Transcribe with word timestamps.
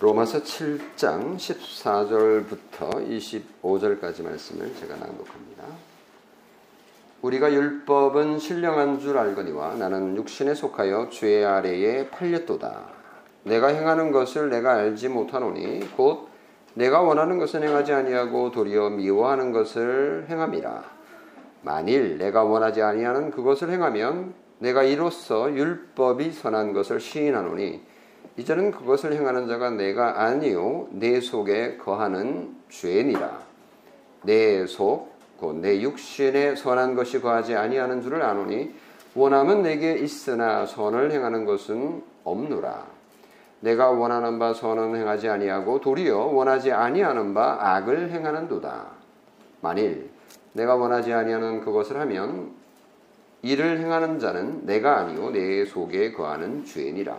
로마서 0.00 0.42
7장 0.42 1.36
14절부터 1.36 3.04
25절까지 3.60 4.22
말씀을 4.22 4.72
제가 4.76 4.94
낭독합니다. 4.94 5.64
우리가 7.22 7.52
율법은 7.52 8.38
신령한 8.38 9.00
줄 9.00 9.18
알거니와 9.18 9.74
나는 9.74 10.16
육신에 10.16 10.54
속하여 10.54 11.08
죄 11.10 11.44
아래에 11.44 12.10
팔렸도다. 12.10 12.86
내가 13.42 13.68
행하는 13.68 14.12
것을 14.12 14.50
내가 14.50 14.74
알지 14.74 15.08
못하노니 15.08 15.96
곧 15.96 16.28
내가 16.74 17.00
원하는 17.00 17.38
것은 17.38 17.64
행하지 17.64 17.92
아니하고 17.92 18.52
도리어 18.52 18.90
미워하는 18.90 19.50
것을 19.50 20.26
행함이라. 20.28 20.84
만일 21.62 22.18
내가 22.18 22.44
원하지 22.44 22.82
아니하는 22.82 23.32
그것을 23.32 23.70
행하면 23.70 24.32
내가 24.60 24.84
이로써 24.84 25.52
율법이 25.52 26.30
선한 26.30 26.72
것을 26.72 27.00
시인하노니 27.00 27.87
이제는 28.36 28.70
그것을 28.70 29.12
행하는 29.14 29.48
자가 29.48 29.70
내가 29.70 30.22
아니요 30.22 30.88
내 30.90 31.20
속에 31.20 31.76
거하는 31.76 32.56
죄니라. 32.68 33.40
내 34.22 34.66
속 34.66 35.18
곧내 35.38 35.80
육신에 35.80 36.56
선한 36.56 36.94
것이 36.94 37.20
거하지 37.20 37.54
아니하는 37.54 38.02
줄을 38.02 38.22
아노니 38.22 38.74
원함은 39.14 39.62
내게 39.62 39.94
있으나 39.94 40.66
선을 40.66 41.12
행하는 41.12 41.44
것은 41.44 42.02
없노라. 42.24 42.86
내가 43.60 43.90
원하는 43.90 44.38
바 44.38 44.54
선은 44.54 44.94
행하지 44.96 45.28
아니하고 45.28 45.80
도리어 45.80 46.26
원하지 46.26 46.72
아니하는 46.72 47.34
바 47.34 47.56
악을 47.60 48.10
행하는도다. 48.10 48.86
만일 49.60 50.10
내가 50.52 50.76
원하지 50.76 51.12
아니하는 51.12 51.60
그것을 51.60 51.98
하면 52.00 52.52
이를 53.42 53.78
행하는 53.78 54.18
자는 54.18 54.66
내가 54.66 54.98
아니요 54.98 55.30
내 55.30 55.64
속에 55.64 56.12
거하는 56.12 56.64
죄니라 56.64 57.16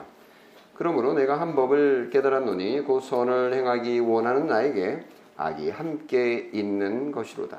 그러므로 0.80 1.12
내가 1.14 1.42
한 1.42 1.56
법을 1.56 2.10
깨달았노니 2.10 2.86
그 2.88 3.02
선을 3.02 3.54
행하기 3.54 4.00
원하는 4.00 4.48
나에게 4.48 5.04
악이 5.36 5.72
함께 5.72 6.50
있는 6.54 7.12
것이로다. 7.12 7.58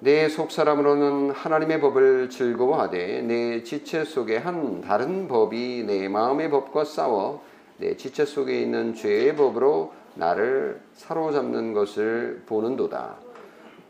내 0.00 0.28
속사람으로는 0.28 1.30
하나님의 1.30 1.80
법을 1.80 2.28
즐거워하되 2.28 3.22
내 3.22 3.62
지체 3.62 4.04
속에 4.04 4.36
한 4.36 4.82
다른 4.82 5.28
법이 5.28 5.84
내 5.86 6.08
마음의 6.08 6.50
법과 6.50 6.84
싸워 6.84 7.42
내 7.78 7.96
지체 7.96 8.26
속에 8.26 8.60
있는 8.60 8.94
죄의 8.94 9.34
법으로 9.36 9.94
나를 10.14 10.78
사로잡는 10.92 11.72
것을 11.72 12.42
보는도다. 12.44 13.16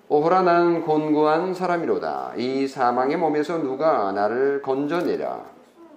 오호라 0.09 0.43
나는 0.43 0.83
곤고한 0.83 1.55
사람이로다. 1.55 2.35
이 2.37 2.69
사망의 2.69 3.17
몸에서 3.17 3.59
누가 3.59 4.13
나를 4.13 4.63
건져내라. 4.63 5.45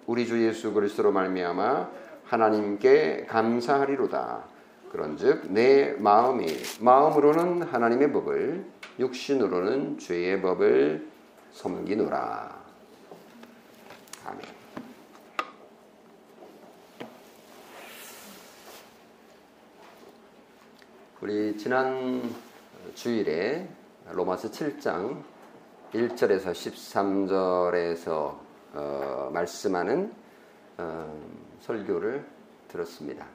우리 0.08 0.26
주 0.26 0.44
예수 0.44 0.74
그리스도로 0.74 1.12
말미암아 1.12 2.03
하나님께 2.26 3.26
감사하리로다. 3.28 4.44
그런즉 4.92 5.52
내 5.52 5.94
마음이 5.94 6.48
마음으로는 6.80 7.64
하나님의 7.64 8.12
법을 8.12 8.66
육신으로는 9.00 9.98
죄의 9.98 10.42
법을 10.42 11.08
섬기노라. 11.52 12.64
아멘. 14.26 14.42
우리 21.22 21.58
지난 21.58 22.22
주일에 22.94 23.68
로마서 24.12 24.52
7장 24.52 25.24
1절에서 25.94 26.52
13절에서 26.52 28.38
어, 28.74 29.30
말씀하는 29.32 30.12
어, 30.78 31.43
설교를 31.64 32.26
들었습니다. 32.68 33.26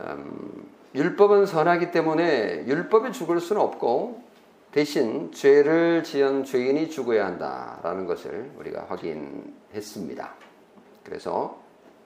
음, 0.00 0.68
율법은 0.94 1.46
선하기 1.46 1.90
때문에 1.90 2.66
율법이 2.66 3.12
죽을 3.12 3.40
수는 3.40 3.60
없고 3.60 4.22
대신 4.70 5.32
죄를 5.32 6.04
지은 6.04 6.44
죄인이 6.44 6.90
죽어야 6.90 7.26
한다라는 7.26 8.06
것을 8.06 8.50
우리가 8.58 8.86
확인했습니다. 8.88 10.34
그래서 11.02 11.58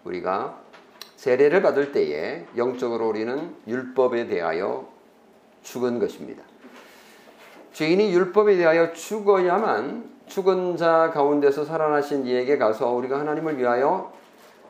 우리가 0.05 0.61
세례를 1.17 1.63
받을 1.63 1.93
때에 1.93 2.47
영적으로 2.57 3.09
우리는 3.09 3.55
율법에 3.67 4.29
대하여 4.29 4.89
죽은 5.63 5.99
것입니다. 5.99 6.43
죄인이 7.73 8.13
율법에 8.13 8.57
대하여 8.57 8.93
죽어야만 8.93 10.09
죽은 10.27 10.77
자 10.77 11.11
가운데서 11.13 11.65
살아나신 11.65 12.25
이에게 12.27 12.57
가서 12.57 12.93
우리가 12.93 13.19
하나님을 13.19 13.59
위하여 13.59 14.13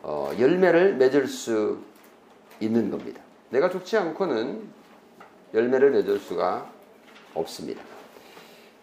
어, 0.02 0.30
열매를 0.38 0.96
맺을 0.96 1.26
수 1.26 1.78
있는 2.60 2.90
겁니다. 2.90 3.20
내가 3.50 3.68
죽지 3.68 3.96
않고는 3.96 4.62
열매를 5.54 5.90
맺을 5.90 6.18
수가 6.18 6.70
없습니다. 7.34 7.82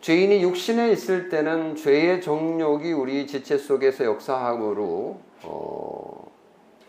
죄인이 0.01 0.44
육신에 0.44 0.91
있을 0.91 1.29
때는 1.29 1.75
죄의 1.75 2.22
정욕이 2.22 2.94
우리 2.94 3.28
지체 3.28 3.57
속에서 3.57 4.05
역사함으로 4.05 5.19
어, 5.44 6.31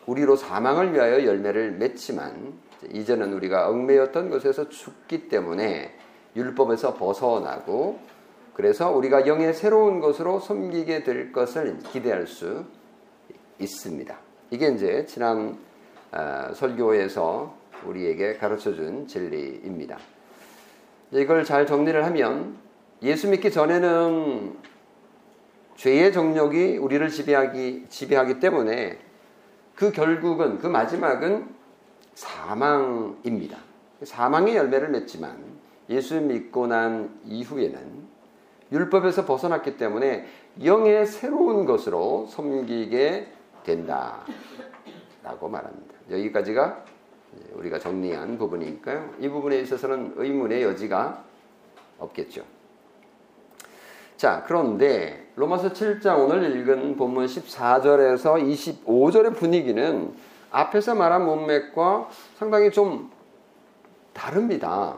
우리로 0.06 0.36
사망을 0.36 0.94
위하여 0.94 1.24
열매를 1.24 1.72
맺지만 1.72 2.54
이제는 2.92 3.32
우리가 3.32 3.68
얽매였던 3.68 4.30
것에서 4.30 4.68
죽기 4.68 5.28
때문에 5.28 5.94
율법에서 6.36 6.94
벗어나고 6.94 7.98
그래서 8.54 8.90
우리가 8.90 9.26
영의 9.26 9.54
새로운 9.54 10.00
것으로 10.00 10.40
섬기게 10.40 11.04
될 11.04 11.32
것을 11.32 11.78
기대할 11.92 12.26
수 12.26 12.64
있습니다. 13.58 14.16
이게 14.50 14.68
이제 14.68 15.04
지난 15.06 15.58
어, 16.12 16.52
설교에서 16.54 17.54
우리에게 17.84 18.34
가르쳐 18.36 18.74
준 18.74 19.06
진리입니다. 19.06 19.98
이걸 21.12 21.44
잘 21.44 21.66
정리를 21.66 22.04
하면 22.06 22.56
예수 23.02 23.28
믿기 23.28 23.50
전에는 23.50 24.56
죄의 25.76 26.12
정력이 26.12 26.78
우리를 26.78 27.08
지배하기, 27.08 27.86
지배하기 27.88 28.40
때문에 28.40 28.98
그 29.74 29.92
결국은, 29.92 30.58
그 30.58 30.66
마지막은 30.66 31.46
사망입니다. 32.14 33.58
사망의 34.02 34.56
열매를 34.56 34.88
맺지만 34.88 35.36
예수 35.88 36.20
믿고 36.20 36.66
난 36.66 37.20
이후에는 37.24 38.08
율법에서 38.72 39.24
벗어났기 39.24 39.76
때문에 39.76 40.26
영의 40.64 41.06
새로운 41.06 41.64
것으로 41.64 42.26
섬기게 42.28 43.37
된다. 43.68 44.24
라고 45.22 45.46
말합니다. 45.46 45.94
여기까지가 46.10 46.84
우리가 47.52 47.78
정리한 47.78 48.38
부분이니까요. 48.38 49.16
이 49.20 49.28
부분에 49.28 49.58
있어서는 49.60 50.14
의문의 50.16 50.62
여지가 50.62 51.22
없겠죠. 51.98 52.42
자, 54.16 54.42
그런데 54.46 55.30
로마서 55.36 55.72
7장 55.72 56.18
오늘 56.18 56.56
읽은 56.56 56.96
본문 56.96 57.26
14절에서 57.26 58.84
25절의 58.86 59.36
분위기는 59.36 60.14
앞에서 60.50 60.94
말한 60.94 61.26
문맥과 61.26 62.08
상당히 62.36 62.70
좀 62.70 63.10
다릅니다. 64.14 64.96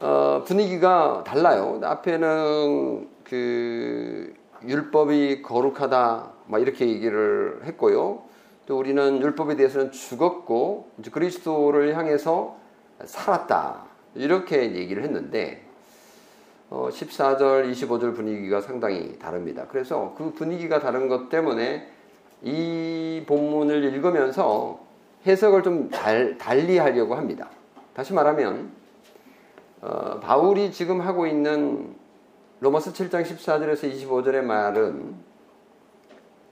어, 0.00 0.42
분위기가 0.46 1.22
달라요. 1.26 1.78
앞에는 1.82 3.08
그 3.22 4.34
율법이 4.66 5.42
거룩하다 5.42 6.32
막 6.46 6.62
이렇게 6.62 6.88
얘기를 6.88 7.60
했고요. 7.64 8.22
또 8.66 8.78
우리는 8.78 9.20
율법에 9.20 9.56
대해서는 9.56 9.92
죽었고 9.92 10.90
이제 10.98 11.10
그리스도를 11.10 11.96
향해서 11.96 12.56
살았다 13.04 13.84
이렇게 14.14 14.74
얘기를 14.74 15.02
했는데 15.04 15.62
어, 16.68 16.88
14절, 16.90 17.70
25절 17.70 18.16
분위기가 18.16 18.60
상당히 18.60 19.18
다릅니다. 19.18 19.66
그래서 19.68 20.14
그 20.18 20.32
분위기가 20.32 20.80
다른 20.80 21.08
것 21.08 21.28
때문에 21.28 21.88
이 22.42 23.22
본문을 23.26 23.84
읽으면서 23.84 24.80
해석을 25.26 25.62
좀 25.62 25.90
달, 25.90 26.36
달리 26.38 26.78
하려고 26.78 27.14
합니다. 27.14 27.48
다시 27.94 28.12
말하면 28.12 28.70
어, 29.80 30.18
바울이 30.20 30.72
지금 30.72 31.00
하고 31.00 31.26
있는 31.26 31.94
로마서 32.60 32.92
7장 32.92 33.22
14절에서 33.22 33.92
25절의 33.92 34.42
말은 34.42 35.14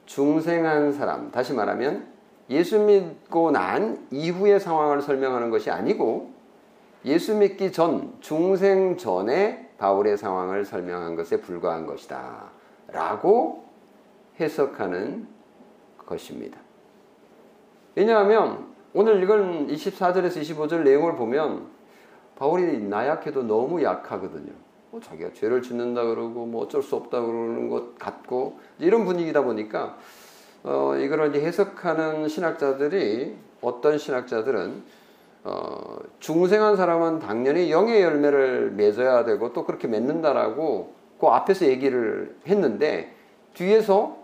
중생한 0.05 0.93
사람, 0.93 1.31
다시 1.31 1.55
말하면 1.55 2.07
예수 2.51 2.79
믿고 2.79 3.51
난 3.51 4.07
이후의 4.11 4.61
상황을 4.61 5.01
설명하는 5.01 5.51
것이 5.51 5.71
아니고 5.71 6.31
예수 7.07 7.35
믿기 7.35 7.73
전, 7.73 8.15
중생 8.21 8.99
전에 8.99 9.71
바울의 9.79 10.19
상황을 10.19 10.65
설명한 10.65 11.17
것에 11.17 11.41
불과한 11.41 11.87
것이다. 11.87 12.51
라고 12.89 13.65
해석하는 14.41 15.27
것입니다. 16.07 16.59
왜냐하면 17.95 18.73
오늘 18.93 19.23
읽은 19.23 19.69
24절에서 19.69 20.41
25절 20.41 20.83
내용을 20.83 21.17
보면 21.17 21.67
바울이 22.37 22.79
나약해도 22.79 23.43
너무 23.43 23.83
약하거든요. 23.83 24.64
뭐 24.95 25.01
자기가 25.01 25.33
죄를 25.33 25.61
짓는다 25.61 26.05
그러고 26.05 26.47
뭐 26.47 26.63
어쩔 26.63 26.81
수 26.81 26.95
없다 26.95 27.21
그러는 27.21 27.69
것 27.69 27.99
같고 27.99 28.61
이런 28.79 29.05
분위기다 29.05 29.43
보니까 29.43 29.99
어, 30.63 30.95
이걸 30.97 31.31
이제 31.31 31.45
해석하는 31.45 32.29
신학자들이 32.29 33.35
어떤 33.61 33.99
신학자들은 33.99 34.83
어, 35.43 35.97
중생한 36.21 36.77
사람은 36.77 37.19
당연히 37.19 37.73
영의 37.73 38.03
열매를 38.03 38.71
맺어야 38.71 39.25
되고 39.25 39.53
또 39.53 39.65
그렇게 39.65 39.89
맺는다라고 39.89 40.95
그 41.19 41.27
앞에서 41.27 41.67
얘기를 41.67 42.37
했는데 42.47 43.17
뒤에서 43.55 44.17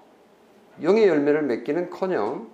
영의 0.84 1.08
열매를 1.08 1.42
맺기는 1.42 1.90
커녕 1.90 2.46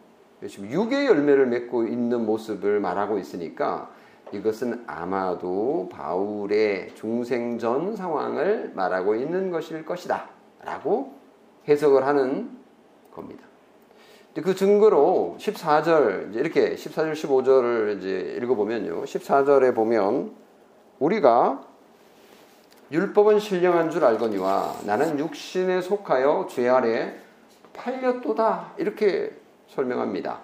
지금 0.48 0.70
육의 0.70 1.04
열매를 1.04 1.48
맺고 1.48 1.84
있는 1.84 2.24
모습을 2.24 2.80
말하고 2.80 3.18
있으니까 3.18 3.90
이것은 4.32 4.84
아마도 4.86 5.88
바울의 5.92 6.94
중생전 6.94 7.96
상황을 7.96 8.72
말하고 8.74 9.14
있는 9.14 9.50
것일 9.50 9.84
것이다. 9.84 10.28
라고 10.64 11.14
해석을 11.68 12.06
하는 12.06 12.50
겁니다. 13.12 13.44
그 14.34 14.54
증거로 14.54 15.36
14절, 15.38 16.34
이렇게 16.34 16.74
14절, 16.74 17.12
15절을 17.14 17.98
이제 17.98 18.36
읽어보면요. 18.42 19.04
14절에 19.04 19.74
보면 19.74 20.32
우리가 20.98 21.64
율법은 22.92 23.40
신령한 23.40 23.90
줄 23.90 24.04
알거니와 24.04 24.80
나는 24.84 25.18
육신에 25.18 25.80
속하여 25.80 26.46
죄 26.50 26.68
아래 26.68 27.16
팔렸도다. 27.72 28.74
이렇게 28.76 29.32
설명합니다. 29.68 30.40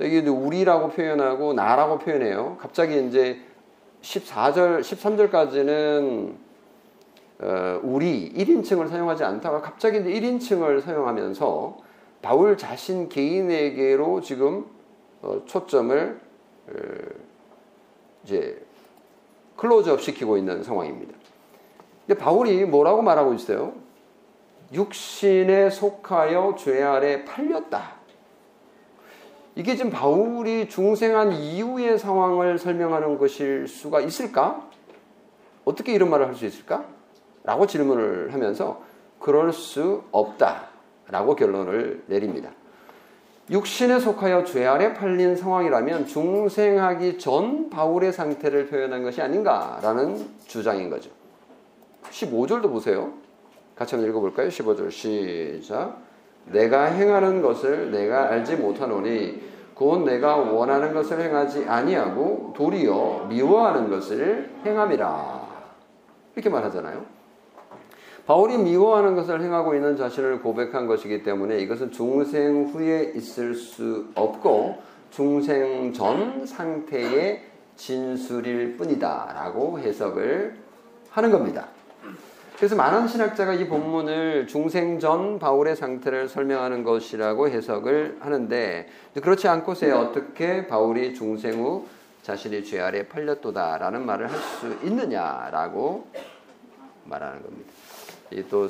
여기 0.00 0.18
우리라고 0.20 0.88
표현하고 0.88 1.54
나라고 1.54 1.98
표현해요. 1.98 2.56
갑자기 2.60 3.06
이제 3.06 3.40
14절, 4.02 4.80
13절까지는 4.80 6.34
어, 7.38 7.80
우리 7.82 8.32
1인칭을 8.32 8.88
사용하지 8.88 9.24
않다가 9.24 9.60
갑자기 9.60 10.00
이제 10.00 10.10
1인칭을 10.10 10.82
사용하면서 10.82 11.78
바울 12.22 12.56
자신 12.56 13.08
개인에게로 13.08 14.20
지금 14.20 14.66
어, 15.22 15.42
초점을 15.46 16.20
어, 16.68 16.72
이제 18.24 18.62
클로즈업 19.56 20.02
시키고 20.02 20.36
있는 20.36 20.62
상황입니다. 20.62 21.14
근데 22.06 22.20
바울이 22.20 22.64
뭐라고 22.64 23.02
말하고 23.02 23.34
있어요? 23.34 23.74
육신에 24.72 25.70
속하여 25.70 26.54
죄 26.58 26.82
아래 26.82 27.24
팔렸다. 27.24 27.95
이게 29.56 29.74
지금 29.74 29.90
바울이 29.90 30.68
중생한 30.68 31.32
이후의 31.32 31.98
상황을 31.98 32.58
설명하는 32.58 33.16
것일 33.16 33.66
수가 33.66 34.00
있을까? 34.00 34.68
어떻게 35.64 35.94
이런 35.94 36.10
말을 36.10 36.28
할 36.28 36.34
수 36.34 36.44
있을까? 36.44 36.84
라고 37.42 37.66
질문을 37.66 38.34
하면서 38.34 38.82
그럴 39.18 39.52
수 39.52 40.04
없다. 40.12 40.66
라고 41.08 41.34
결론을 41.34 42.02
내립니다. 42.06 42.50
육신에 43.48 43.98
속하여 44.00 44.44
죄 44.44 44.66
아래 44.66 44.92
팔린 44.92 45.36
상황이라면 45.36 46.06
중생하기 46.06 47.18
전 47.18 47.70
바울의 47.70 48.12
상태를 48.12 48.66
표현한 48.66 49.04
것이 49.04 49.22
아닌가라는 49.22 50.28
주장인 50.46 50.90
거죠. 50.90 51.10
15절도 52.10 52.62
보세요. 52.70 53.14
같이 53.74 53.94
한번 53.94 54.10
읽어볼까요? 54.10 54.48
15절 54.48 54.90
시작. 54.90 56.05
내가 56.46 56.84
행하는 56.84 57.42
것을 57.42 57.90
내가 57.90 58.30
알지 58.30 58.56
못하노니 58.56 59.42
곧 59.74 60.04
내가 60.04 60.36
원하는 60.36 60.94
것을 60.94 61.20
행하지 61.20 61.66
아니하고 61.66 62.54
도리어 62.56 63.26
미워하는 63.28 63.90
것을 63.90 64.50
행함이라. 64.64 65.46
이렇게 66.34 66.48
말하잖아요. 66.48 67.04
바울이 68.26 68.58
미워하는 68.58 69.14
것을 69.14 69.40
행하고 69.42 69.74
있는 69.74 69.96
자신을 69.96 70.40
고백한 70.40 70.86
것이기 70.86 71.22
때문에 71.22 71.58
이것은 71.60 71.92
중생 71.92 72.64
후에 72.64 73.12
있을 73.14 73.54
수 73.54 74.06
없고 74.14 74.78
중생 75.10 75.92
전 75.92 76.44
상태의 76.44 77.42
진술일 77.76 78.76
뿐이다. 78.76 79.32
라고 79.34 79.78
해석을 79.78 80.56
하는 81.10 81.30
겁니다. 81.30 81.68
그래서 82.56 82.74
많은 82.74 83.06
신학자가 83.06 83.52
이 83.54 83.68
본문을 83.68 84.46
중생 84.46 84.98
전 84.98 85.38
바울의 85.38 85.76
상태를 85.76 86.28
설명하는 86.28 86.84
것이라고 86.84 87.48
해석을 87.50 88.16
하는데 88.20 88.88
그렇지 89.22 89.46
않고서 89.46 89.98
어떻게 90.00 90.66
바울이 90.66 91.14
중생 91.14 91.62
후 91.62 91.86
자신이 92.22 92.64
죄 92.64 92.80
아래 92.80 93.06
팔렸도다라는 93.08 94.06
말을 94.06 94.30
할 94.32 94.38
수 94.38 94.74
있느냐라고 94.86 96.06
말하는 97.04 97.42
겁니다. 97.42 97.72
이 98.32 98.42
또 98.48 98.68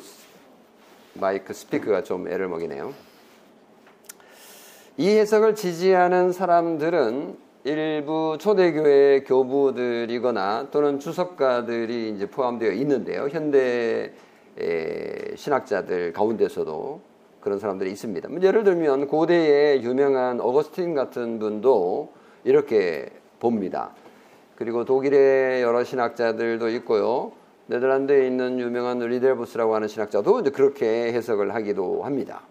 마이크 1.15 1.55
스피커가 1.55 2.03
좀 2.03 2.29
애를 2.29 2.49
먹이네요. 2.49 2.93
이 4.99 5.09
해석을 5.09 5.55
지지하는 5.55 6.33
사람들은 6.33 7.38
일부 7.66 8.38
초대교회 8.38 9.24
교부들이거나 9.26 10.68
또는 10.70 11.00
주석가들이 11.00 12.10
이제 12.10 12.30
포함되어 12.30 12.70
있는데요. 12.70 13.26
현대 13.26 14.12
신학자들 15.34 16.12
가운데서도 16.12 17.00
그런 17.40 17.58
사람들이 17.58 17.90
있습니다. 17.90 18.28
뭐 18.28 18.40
예를 18.40 18.62
들면 18.62 19.08
고대의 19.08 19.82
유명한 19.82 20.40
어거스틴 20.40 20.94
같은 20.94 21.40
분도 21.40 22.12
이렇게 22.44 23.10
봅니다. 23.40 23.90
그리고 24.54 24.84
독일의 24.84 25.60
여러 25.62 25.82
신학자들도 25.82 26.68
있고요. 26.68 27.32
네덜란드에 27.66 28.28
있는 28.28 28.60
유명한 28.60 29.00
리델부스라고 29.00 29.74
하는 29.74 29.88
신학자도 29.88 30.38
이제 30.38 30.50
그렇게 30.50 31.12
해석을 31.12 31.52
하기도 31.52 32.04
합니다. 32.04 32.42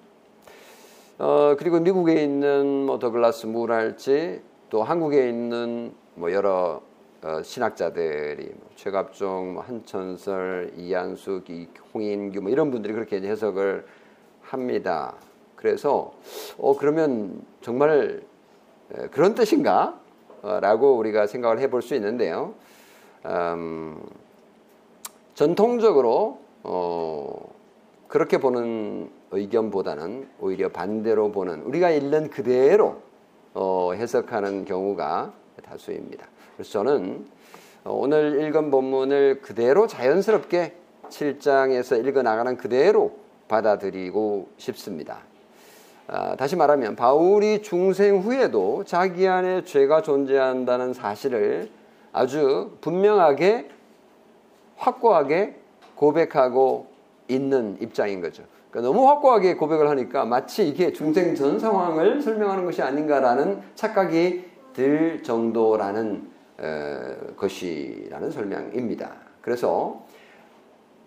어, 1.19 1.55
그리고 1.57 1.79
미국에 1.79 2.21
있는 2.21 2.85
뭐 2.85 2.99
더글라스 2.99 3.45
무랄지 3.45 4.41
또 4.69 4.83
한국에 4.83 5.29
있는 5.29 5.93
뭐 6.15 6.31
여러 6.31 6.81
어, 7.23 7.41
신학자들이 7.41 8.45
뭐 8.45 8.69
최갑종, 8.75 9.55
뭐 9.55 9.63
한천설, 9.63 10.73
이한숙, 10.77 11.45
홍인규 11.93 12.41
뭐 12.41 12.51
이런 12.51 12.71
분들이 12.71 12.93
그렇게 12.93 13.17
해석을 13.17 13.85
합니다. 14.41 15.15
그래서 15.55 16.13
어 16.57 16.77
그러면 16.77 17.41
정말 17.61 18.21
그런 19.11 19.33
뜻인가? 19.33 19.99
어, 20.43 20.59
라고 20.59 20.95
우리가 20.97 21.25
생각을 21.25 21.59
해볼 21.59 21.81
수 21.81 21.95
있는데요. 21.95 22.53
음, 23.25 23.99
전통적으로 25.33 26.39
어, 26.61 27.49
그렇게 28.07 28.37
보는 28.37 29.09
의견보다는 29.31 30.29
오히려 30.39 30.69
반대로 30.69 31.31
보는 31.31 31.63
우리가 31.63 31.89
읽는 31.89 32.29
그대로 32.29 33.01
어, 33.55 33.93
해석하는 33.93 34.65
경우가 34.65 35.33
다수입니다. 35.63 36.27
그래서 36.55 36.71
저는 36.71 37.25
어, 37.85 37.93
오늘 37.93 38.41
읽은 38.43 38.69
본문을 38.69 39.41
그대로 39.41 39.87
자연스럽게 39.87 40.73
7장에서 41.09 42.05
읽어 42.05 42.21
나가는 42.21 42.57
그대로 42.57 43.15
받아들이고 43.47 44.49
싶습니다. 44.57 45.19
아, 46.07 46.35
다시 46.35 46.55
말하면 46.55 46.95
바울이 46.95 47.61
중생 47.61 48.19
후에도 48.19 48.83
자기 48.83 49.27
안에 49.27 49.63
죄가 49.63 50.01
존재한다는 50.01 50.93
사실을 50.93 51.69
아주 52.11 52.77
분명하게 52.81 53.69
확고하게 54.75 55.55
고백하고 55.95 56.87
있는 57.27 57.77
입장인 57.79 58.21
거죠. 58.21 58.43
그러니까 58.75 58.81
너무 58.81 59.07
확고하게 59.07 59.55
고백을 59.55 59.89
하니까 59.89 60.25
마치 60.25 60.67
이게 60.67 60.91
중생 60.91 61.33
전 61.33 61.57
상황을 61.57 62.21
설명하는 62.21 62.65
것이 62.65 62.81
아닌가라는 62.81 63.61
착각이 63.75 64.43
들 64.73 65.23
정도라는 65.23 66.27
어, 66.57 67.15
것이라는 67.37 68.31
설명입니다. 68.31 69.13
그래서 69.39 70.03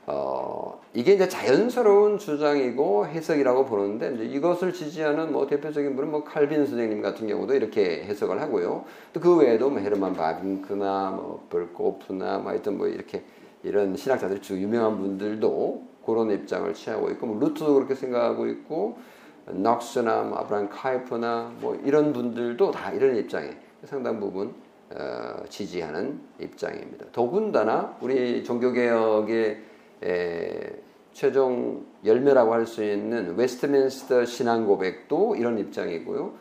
어, 0.06 0.80
이게 0.94 1.12
이제 1.12 1.28
자연스러운 1.28 2.16
주장이고 2.16 3.06
해석이라고 3.06 3.66
보는데 3.66 4.24
이것을 4.24 4.72
지지하는 4.72 5.30
뭐 5.30 5.46
대표적인 5.46 5.94
분은 5.94 6.10
뭐 6.10 6.24
칼빈 6.24 6.64
선생님 6.64 7.02
같은 7.02 7.26
경우도 7.28 7.54
이렇게 7.54 8.02
해석을 8.04 8.40
하고요. 8.40 8.84
또 9.12 9.20
그 9.20 9.36
외에도 9.36 9.68
뭐 9.68 9.80
헤르만 9.80 10.14
바빙크나 10.14 11.10
뭐 11.10 11.46
벌코프나 11.50 12.38
뭐 12.38 12.50
하여튼 12.52 12.78
뭐 12.78 12.88
이렇게 12.88 13.24
이런 13.62 13.94
신학자들이 13.94 14.40
주 14.40 14.58
유명한 14.58 14.96
분들도 14.96 15.97
그런 16.14 16.30
입장을 16.30 16.72
취하고 16.74 17.10
있고 17.10 17.26
뭐 17.26 17.38
루트도 17.38 17.74
그렇게 17.74 17.94
생각하고 17.94 18.46
있고 18.46 18.98
넉스나 19.46 20.22
뭐 20.24 20.38
아브라함 20.38 20.68
카이프나 20.70 21.52
뭐 21.60 21.78
이런 21.84 22.12
분들도 22.12 22.70
다 22.70 22.92
이런 22.92 23.16
입장에 23.16 23.56
상당 23.84 24.18
부분 24.18 24.54
어, 24.90 25.44
지지하는 25.48 26.18
입장입니다. 26.40 27.06
더군다나 27.12 27.96
우리 28.00 28.42
종교개혁의 28.42 29.62
에, 30.04 30.70
최종 31.12 31.84
열매라고 32.04 32.54
할 32.54 32.64
수 32.64 32.82
있는 32.84 33.36
웨스트민스터 33.36 34.24
신앙 34.24 34.66
고백도 34.66 35.36
이런 35.36 35.58
입장이고요. 35.58 36.32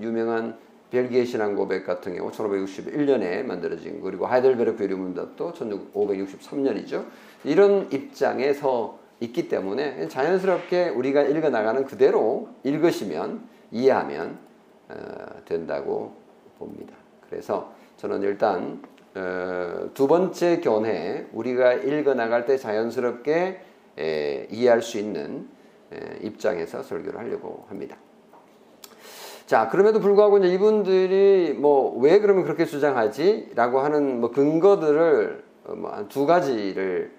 유명한 0.00 0.56
벨기에 0.90 1.24
신앙 1.24 1.56
고백 1.56 1.84
같은 1.84 2.16
경우 2.16 2.30
1561년에 2.30 3.42
만들어진 3.42 4.00
그리고 4.00 4.26
하이델베르크 4.26 4.82
요리문답도 4.84 5.52
1563년이죠. 5.52 7.04
이런 7.44 7.90
입장에서 7.92 9.03
있기 9.24 9.48
때문에 9.48 10.08
자연스럽게 10.08 10.90
우리가 10.90 11.22
읽어 11.22 11.50
나가는 11.50 11.84
그대로 11.84 12.48
읽으시면 12.62 13.48
이해하면 13.70 14.38
어, 14.88 14.94
된다고 15.44 16.14
봅니다. 16.58 16.94
그래서 17.28 17.72
저는 17.96 18.22
일단 18.22 18.82
어, 19.14 19.90
두 19.94 20.06
번째 20.06 20.60
견해 20.60 21.26
우리가 21.32 21.74
읽어 21.74 22.14
나갈 22.14 22.46
때 22.46 22.56
자연스럽게 22.56 23.60
에, 23.98 24.48
이해할 24.50 24.82
수 24.82 24.98
있는 24.98 25.48
에, 25.92 26.18
입장에서 26.22 26.82
설교를 26.82 27.18
하려고 27.18 27.64
합니다. 27.68 27.96
자, 29.46 29.68
그럼에도 29.68 30.00
불구하고 30.00 30.38
이제 30.38 30.48
이분들이 30.48 31.52
뭐 31.52 31.94
왜 31.98 32.18
그러면 32.18 32.44
그렇게 32.44 32.64
주장하지 32.64 33.52
라고 33.54 33.80
하는 33.80 34.20
뭐 34.20 34.30
근거들을 34.30 35.44
어, 35.66 35.74
뭐두 35.74 36.26
가지를 36.26 37.12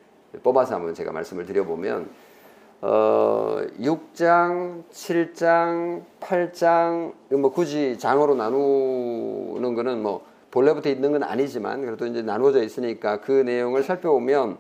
뽑아서 0.44 0.76
한번 0.76 0.94
제가 0.94 1.12
말씀을 1.12 1.46
드려보면 1.46 2.10
어, 2.82 3.62
6장, 3.80 4.84
7장, 4.92 6.04
8장 6.20 7.14
뭐 7.38 7.52
굳이 7.52 7.98
장으로 7.98 8.36
나누는 8.36 9.74
거는 9.76 10.04
뭐 10.04 10.26
본래부터 10.52 10.90
있는 10.90 11.12
건 11.12 11.24
아니지만 11.24 11.82
그래도 11.82 12.06
이제 12.06 12.22
나누어져 12.22 12.64
있으니까 12.64 13.22
그 13.22 13.32
내용을 13.32 13.84
살펴보면 13.84 14.58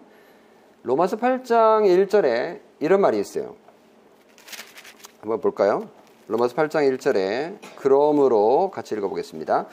로마서 0.84 1.17
8장 1.17 1.84
1절에 1.86 2.60
이런 2.79 3.01
말이 3.01 3.20
있어요. 3.20 3.55
한번 5.22 5.41
볼까요? 5.41 5.88
로마서 6.27 6.55
8장 6.55 6.98
1절에 6.98 7.58
그러므로 7.75 8.72
같이 8.72 8.96
읽어보겠습니다. 8.96 9.67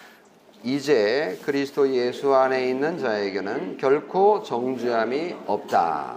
이제 0.64 1.38
그리스도 1.45 1.88
예수 1.92 2.35
안에 2.35 2.69
있는 2.69 2.99
자에게는 2.99 3.76
결코 3.78 4.42
정죄함이 4.42 5.35
없다. 5.47 6.14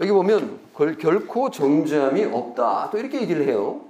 여기 0.00 0.10
보면 0.10 0.58
결코 0.98 1.50
정죄함이 1.50 2.24
없다. 2.24 2.88
또 2.90 2.98
이렇게 2.98 3.20
얘기를 3.20 3.46
해요. 3.46 3.82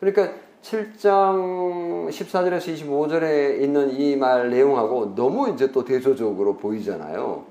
그러니까 0.00 0.34
7장 0.62 2.08
14절에서 2.10 2.74
25절에 2.74 3.62
있는 3.62 3.90
이 3.98 4.16
말 4.16 4.50
내용하고 4.50 5.14
너무 5.14 5.50
이제 5.50 5.70
또 5.70 5.84
대조적으로 5.84 6.56
보이잖아요. 6.56 7.44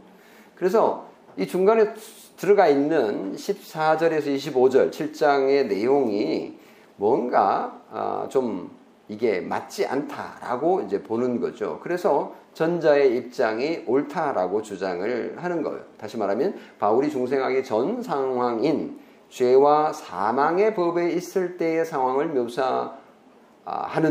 그래서 0.55 1.07
이 1.37 1.47
중간에 1.47 1.93
들어가 2.37 2.67
있는 2.67 3.33
14절에서 3.35 4.25
25절 4.35 4.91
7장의 4.91 5.67
내용이 5.67 6.57
뭔가 6.97 7.81
아, 7.91 8.27
좀 8.29 8.69
이게 9.07 9.39
맞지 9.39 9.85
않다라고 9.85 10.81
이제 10.81 11.01
보는 11.03 11.39
거죠. 11.39 11.79
그래서 11.83 12.33
전자의 12.53 13.17
입장이 13.17 13.83
옳다라고 13.85 14.61
주장을 14.61 15.35
하는 15.37 15.61
거예요. 15.61 15.81
다시 15.97 16.17
말하면 16.17 16.55
바울이 16.79 17.09
중생하기 17.09 17.63
전 17.63 18.01
상황인 18.01 18.99
죄와 19.29 19.93
사망의 19.93 20.73
법에 20.75 21.11
있을 21.11 21.57
때의 21.57 21.85
상황을 21.85 22.27
묘사하는 22.29 22.97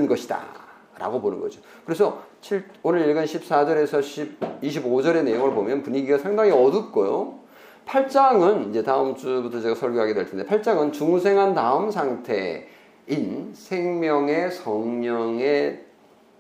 것이다. 0.08 0.64
라고 0.98 1.20
보는 1.20 1.40
거죠. 1.40 1.60
그래서 1.84 2.22
7, 2.40 2.64
오늘 2.82 3.08
읽은 3.08 3.24
14절에서 3.24 4.00
10, 4.00 4.60
25절의 4.62 5.24
내용을 5.24 5.52
보면 5.52 5.82
분위기가 5.82 6.18
상당히 6.18 6.52
어둡고요. 6.52 7.40
8장은 7.86 8.70
이제 8.70 8.82
다음 8.82 9.14
주부터 9.14 9.60
제가 9.60 9.74
설교하게 9.74 10.14
될 10.14 10.26
텐데 10.26 10.44
8장은 10.46 10.92
중생한 10.92 11.54
다음 11.54 11.90
상태 11.90 12.68
인 13.06 13.52
생명의 13.54 14.50
성령의 14.50 15.84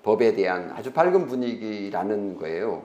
법에 0.02 0.34
대한 0.34 0.70
아주 0.74 0.92
밝은 0.92 1.26
분위기라는 1.26 2.36
거예요. 2.38 2.82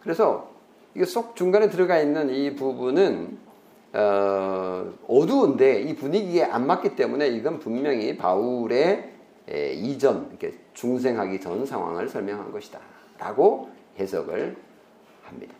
그래서 0.00 0.50
이게 0.94 1.04
쏙 1.04 1.36
중간에 1.36 1.68
들어가 1.68 1.98
있는 1.98 2.30
이 2.30 2.54
부분은 2.54 3.38
어, 3.94 4.92
어두운데 5.06 5.82
이 5.82 5.94
분위기에 5.94 6.44
안 6.44 6.66
맞기 6.66 6.96
때문에 6.96 7.28
이건 7.28 7.58
분명히 7.58 8.16
바울의 8.16 9.12
에, 9.48 9.72
이전, 9.72 10.28
이렇게 10.30 10.54
중생하기 10.72 11.40
전 11.40 11.66
상황을 11.66 12.08
설명한 12.08 12.52
것이다. 12.52 12.80
라고 13.18 13.68
해석을 13.98 14.56
합니다. 15.24 15.54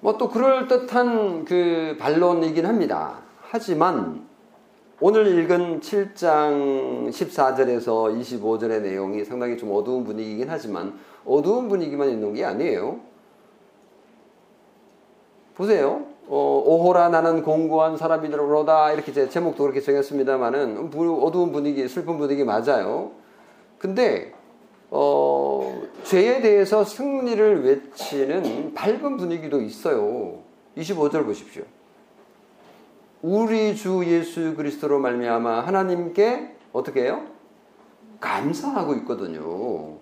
뭐 0.00 0.18
또 0.18 0.28
그럴 0.28 0.68
듯한 0.68 1.44
그 1.44 1.96
반론이긴 1.98 2.66
합니다. 2.66 3.20
하지만 3.40 4.26
오늘 4.98 5.26
읽은 5.26 5.80
7장 5.80 7.10
14절에서 7.10 8.18
25절의 8.18 8.80
내용이 8.80 9.26
상당히 9.26 9.58
좀 9.58 9.70
어두운 9.72 10.04
분위기긴 10.04 10.48
하지만 10.48 10.98
어두운 11.26 11.68
분위기만 11.68 12.08
있는 12.08 12.32
게 12.32 12.46
아니에요. 12.46 13.00
보세요. 15.54 16.06
어, 16.28 16.62
오호라 16.64 17.10
나는 17.10 17.42
공고한 17.42 17.98
사람이로다 17.98 18.92
이렇게 18.92 19.12
제 19.12 19.28
제목도 19.28 19.64
그렇게 19.64 19.82
정했습니다만은 19.82 20.90
어두운 20.94 21.52
분위기, 21.52 21.86
슬픈 21.88 22.16
분위기 22.16 22.42
맞아요. 22.42 23.10
근데 23.76 24.32
어, 24.90 25.78
죄에 26.04 26.40
대해서 26.40 26.84
승리를 26.84 27.64
외치는 27.66 28.72
밝은 28.72 29.18
분위기도 29.18 29.60
있어요. 29.60 30.38
25절 30.78 31.26
보십시오. 31.26 31.64
우리 33.28 33.74
주 33.74 34.04
예수 34.06 34.54
그리스도로 34.54 35.00
말미암아 35.00 35.62
하나님께 35.62 36.54
어떻게 36.72 37.02
해요? 37.02 37.24
감사하고 38.20 38.94
있거든요. 38.98 39.96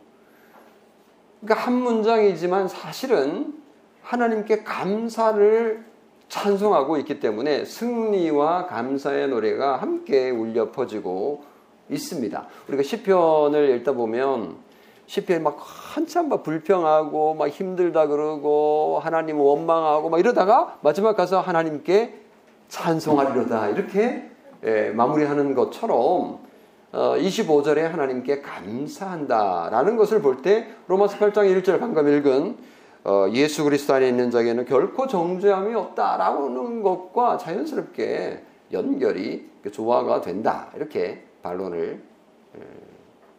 그러니까 1.41 1.67
한 1.67 1.73
문장이지만 1.73 2.69
사실은 2.69 3.55
하나님께 4.03 4.63
감사를 4.63 5.87
찬송하고 6.29 6.99
있기 6.99 7.19
때문에 7.21 7.65
승리와 7.65 8.67
감사의 8.67 9.29
노래가 9.29 9.77
함께 9.77 10.29
울려 10.29 10.71
퍼지고 10.71 11.45
있습니다. 11.89 12.47
우리가 12.69 12.83
시편을 12.83 13.71
읽다 13.77 13.93
보면 13.93 14.57
시편이 15.07 15.41
막 15.41 15.57
한참 15.63 16.29
막 16.29 16.43
불평하고 16.43 17.33
막 17.33 17.49
힘들다 17.49 18.07
그러고 18.07 19.01
하나님 19.03 19.41
원망하고 19.41 20.11
막 20.11 20.21
이러다가 20.21 20.77
마지막 20.83 21.17
가서 21.17 21.41
하나님께 21.41 22.24
찬송하리로다 22.75 23.69
이렇게 23.69 24.31
예, 24.65 24.91
마무리하는 24.91 25.55
것처럼 25.55 26.41
어, 26.93 27.15
25절에 27.17 27.79
하나님께 27.79 28.41
감사한다 28.41 29.69
라는 29.71 29.97
것을 29.97 30.21
볼 30.21 30.43
때 30.43 30.69
로마서 30.89 31.19
8장 31.19 31.63
1절 31.63 31.79
방금 31.79 32.09
읽은 32.09 32.57
어, 33.05 33.27
예수 33.33 33.65
그리스도 33.65 33.95
안에 33.95 34.09
있는 34.09 34.31
자에게는 34.31 34.65
결코 34.65 35.07
정죄함이 35.07 35.75
없다라는 35.75 36.83
것과 36.83 37.39
자연스럽게 37.39 38.43
연결이 38.73 39.51
조화가 39.71 40.23
된다 40.23 40.71
이렇게 40.75 41.25
반론을 41.43 42.03
예, 42.57 42.61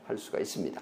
할 0.08 0.18
수가 0.18 0.40
있습니다. 0.40 0.82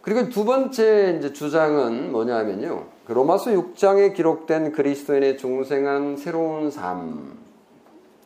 그리고 0.00 0.28
두 0.30 0.44
번째 0.44 1.20
주장은 1.32 2.12
뭐냐면요. 2.12 2.86
그 3.06 3.12
로마서 3.12 3.50
6장에 3.50 4.14
기록된 4.14 4.72
그리스도인의 4.72 5.38
중생한 5.38 6.16
새로운 6.16 6.70
삶. 6.70 7.36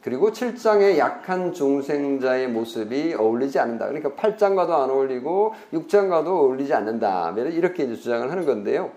그리고 0.03 0.31
7장의 0.31 0.99
약한 0.99 1.53
중생자의 1.53 2.49
모습이 2.49 3.15
어울리지 3.15 3.59
않는다. 3.59 3.89
그러니까 3.89 4.11
8장과도 4.11 4.71
안 4.71 4.91
어울리고 4.91 5.55
6장과도 5.73 6.27
어울리지 6.29 6.75
않는다. 6.75 7.35
이렇게 7.37 7.85
이제 7.85 7.97
주장을 7.97 8.31
하는 8.31 8.47
건데요. 8.47 8.93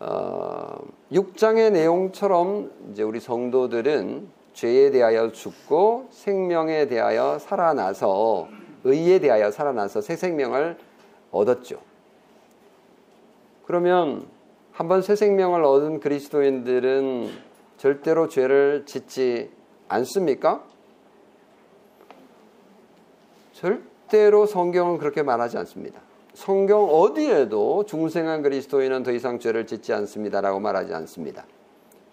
어, 0.00 0.80
6장의 1.12 1.70
내용처럼 1.72 2.72
이제 2.90 3.04
우리 3.04 3.20
성도들은 3.20 4.26
죄에 4.52 4.90
대하여 4.90 5.30
죽고 5.30 6.08
생명에 6.10 6.88
대하여 6.88 7.38
살아나서 7.38 8.48
의에 8.84 9.20
대하여 9.20 9.52
살아나서 9.52 10.00
새 10.00 10.16
생명을 10.16 10.76
얻었죠. 11.30 11.78
그러면 13.64 14.26
한번 14.72 15.02
새 15.02 15.16
생명을 15.16 15.62
얻은 15.64 16.00
그리스도인들은 16.00 17.28
절대로 17.76 18.28
죄를 18.28 18.84
짓지 18.86 19.50
않습니까? 19.88 20.64
절대로 23.52 24.46
성경은 24.46 24.98
그렇게 24.98 25.22
말하지 25.22 25.58
않습니다. 25.58 26.00
성경 26.32 26.84
어디에도 26.84 27.84
중생한 27.84 28.40
그리스도인은 28.40 29.02
더 29.02 29.12
이상 29.12 29.38
죄를 29.38 29.66
짓지 29.66 29.92
않습니다라고 29.92 30.58
말하지 30.58 30.94
않습니다. 30.94 31.44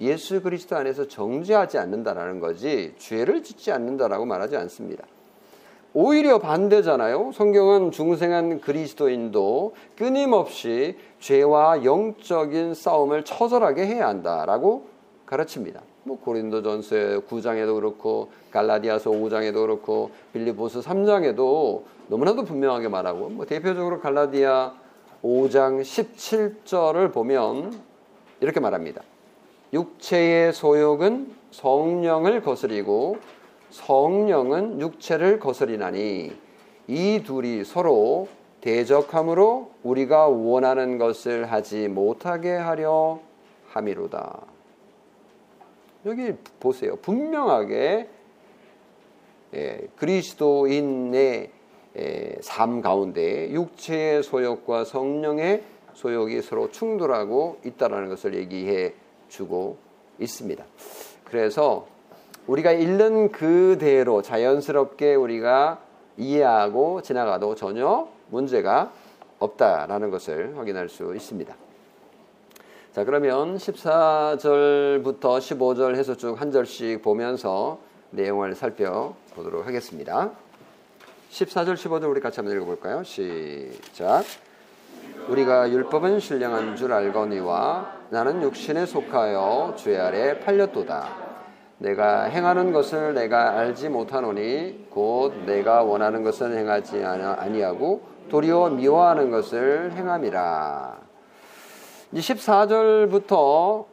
예수 0.01 0.42
그리스도 0.42 0.75
안에서 0.75 1.08
정죄하지 1.08 1.78
않는다라는 1.78 2.39
거지 2.42 2.94
죄를 2.98 3.44
짓지 3.44 3.72
않는다라고 3.72 4.25
말하지 4.25 4.58
않습니다. 4.58 5.06
오히려 5.93 6.38
반대잖아요. 6.38 7.31
성경은 7.34 7.91
중생한 7.91 8.62
그리스도인도 8.62 9.74
끊임없이 9.98 10.98
죄와 11.19 11.84
영적인 11.84 12.75
싸움을 12.75 13.25
처절하게 13.25 13.88
해야 13.88 14.08
한다라고 14.08 14.86
가르칩니다. 15.25 15.81
뭐 16.03 16.19
고린도전서 16.19 16.96
9장에도 17.29 17.75
그렇고 17.75 18.29
갈라디아서 18.51 19.10
5장에도 19.12 19.55
그렇고 19.55 20.12
빌리보스 20.31 20.79
3장에도 20.79 21.84
너무나도 22.08 22.46
분명하게 22.46 22.88
말하고 22.88 23.29
뭐 23.29 23.46
대표적으로 23.46 24.00
갈라디아 24.00 24.74
5장 25.24 25.81
17절을 25.81 27.12
보면 27.12 27.79
이렇게 28.41 28.60
말합니다. 28.60 29.01
육체의 29.74 30.53
소욕은 30.53 31.34
성령을 31.51 32.41
거스리고 32.41 33.17
성령은 33.72 34.82
육체를 34.82 35.40
거스리나니 35.40 36.32
이 36.88 37.24
둘이 37.24 37.64
서로 37.64 38.28
대적함으로 38.62 39.72
우리가 39.84 40.28
원하는 40.28 40.98
것을 40.98 41.52
하지 41.52 41.88
못하게 41.88 42.52
하려 42.52 43.20
함이로다. 43.70 44.42
여기 46.06 46.34
보세요. 46.60 46.96
분명하게 46.98 48.10
예, 49.54 49.88
그리스도인의 49.96 51.52
예, 51.98 52.36
삶 52.42 52.82
가운데 52.82 53.52
육체의 53.52 54.24
소욕과 54.24 54.86
성령의 54.86 55.64
소욕이 55.94 56.42
서로 56.42 56.72
충돌하고 56.72 57.58
있다는 57.66 58.10
것을 58.10 58.36
얘기해 58.36 58.94
주고 59.28 59.78
있습니다. 60.20 60.64
그래서 61.26 61.88
우리가 62.50 62.72
읽는 62.72 63.32
그대로 63.32 64.24
자연스럽게 64.24 65.13
우리가 65.13 65.77
이해하고 66.18 67.03
지나가도 67.03 67.53
전혀 67.53 68.08
문제가 68.29 68.91
없다라는 69.38 70.10
것을 70.10 70.58
확인할 70.58 70.89
수 70.89 71.13
있습니다. 71.15 71.56
자, 72.94 73.03
그러면 73.03 73.56
14절부터 73.58 75.22
15절 75.22 75.96
해서 75.96 76.15
쭉 76.15 76.41
한 76.41 76.51
절씩 76.51 77.03
보면서 77.03 77.77
내용을 78.10 78.56
살펴보도록 78.56 79.68
하겠습니다. 79.68 80.32
14절, 81.29 81.75
15절 81.75 82.10
우리 82.10 82.20
같이 82.20 82.39
한번 82.39 82.56
읽어볼까요? 82.58 83.03
시작. 83.03 84.24
우리가 85.27 85.70
율법은 85.70 86.20
신령한 86.20 86.75
줄 86.75 86.94
알거니와 86.94 87.94
나는 88.10 88.41
육신에 88.41 88.88
속하여 88.88 89.75
죄 89.77 90.00
아래 90.00 90.39
팔렸도다. 90.39 91.28
내가 91.79 92.24
행하는 92.25 92.71
것을 92.74 93.13
내가 93.13 93.57
알지 93.57 93.89
못하노니 93.89 94.88
곧 94.89 95.33
내가 95.45 95.81
원하는 95.83 96.24
것을 96.24 96.55
행하지 96.57 97.03
아니하고 97.03 98.01
도리어 98.29 98.69
미워하는 98.71 99.31
것을 99.31 99.93
행함이라. 99.93 100.98
14절부터 102.13 103.86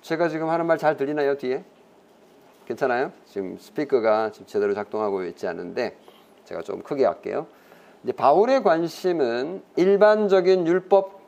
제가 0.00 0.28
지금 0.28 0.48
하는 0.48 0.66
말 0.66 0.78
잘 0.78 0.96
들리나요 0.96 1.36
뒤에? 1.36 1.64
괜찮아요? 2.66 3.12
지금 3.26 3.58
스피커가 3.58 4.30
지금 4.32 4.46
제대로 4.46 4.74
작동하고 4.74 5.24
있지 5.24 5.46
않은데 5.46 5.96
제가 6.44 6.62
좀 6.62 6.82
크게 6.82 7.04
할게요. 7.04 7.46
이제 8.02 8.12
바울의 8.12 8.62
관심은 8.62 9.62
일반적인 9.76 10.66
율법 10.66 11.23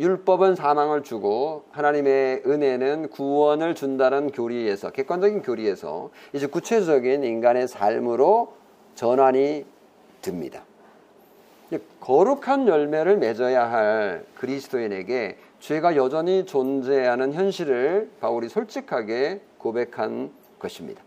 율법은 0.00 0.54
사망을 0.54 1.02
주고 1.02 1.64
하나님의 1.72 2.44
은혜는 2.46 3.10
구원을 3.10 3.74
준다는 3.74 4.32
교리에서 4.32 4.90
객관적인 4.90 5.42
교리에서 5.42 6.08
이제 6.32 6.46
구체적인 6.46 7.22
인간의 7.22 7.68
삶으로 7.68 8.54
전환이 8.94 9.66
됩니다. 10.22 10.62
거룩한 12.00 12.66
열매를 12.66 13.18
맺어야 13.18 13.70
할 13.70 14.24
그리스도인에게 14.36 15.36
죄가 15.60 15.96
여전히 15.96 16.46
존재하는 16.46 17.34
현실을 17.34 18.10
바울이 18.20 18.48
솔직하게 18.48 19.42
고백한 19.58 20.30
것입니다. 20.58 21.02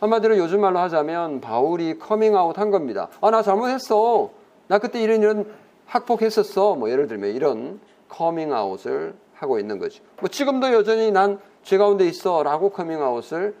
한마디로 0.00 0.36
요즘 0.38 0.60
말로 0.60 0.80
하자면 0.80 1.40
바울이 1.40 2.00
커밍아웃 2.00 2.58
한 2.58 2.70
겁니다. 2.70 3.08
아, 3.20 3.30
나 3.30 3.42
잘못했어. 3.42 4.30
나 4.66 4.78
그때 4.78 5.00
이런 5.00 5.22
이런 5.22 5.54
학폭했었어. 5.86 6.74
뭐 6.74 6.90
예를 6.90 7.06
들면 7.06 7.30
이런 7.30 7.78
커밍아웃을 8.08 9.14
하고 9.34 9.58
있는 9.58 9.78
거죠. 9.78 10.02
뭐 10.20 10.28
지금도 10.28 10.72
여전히 10.72 11.10
난 11.10 11.38
죄 11.64 11.78
가운데 11.78 12.06
있어 12.06 12.42
라고 12.42 12.70
커밍아웃을 12.70 13.56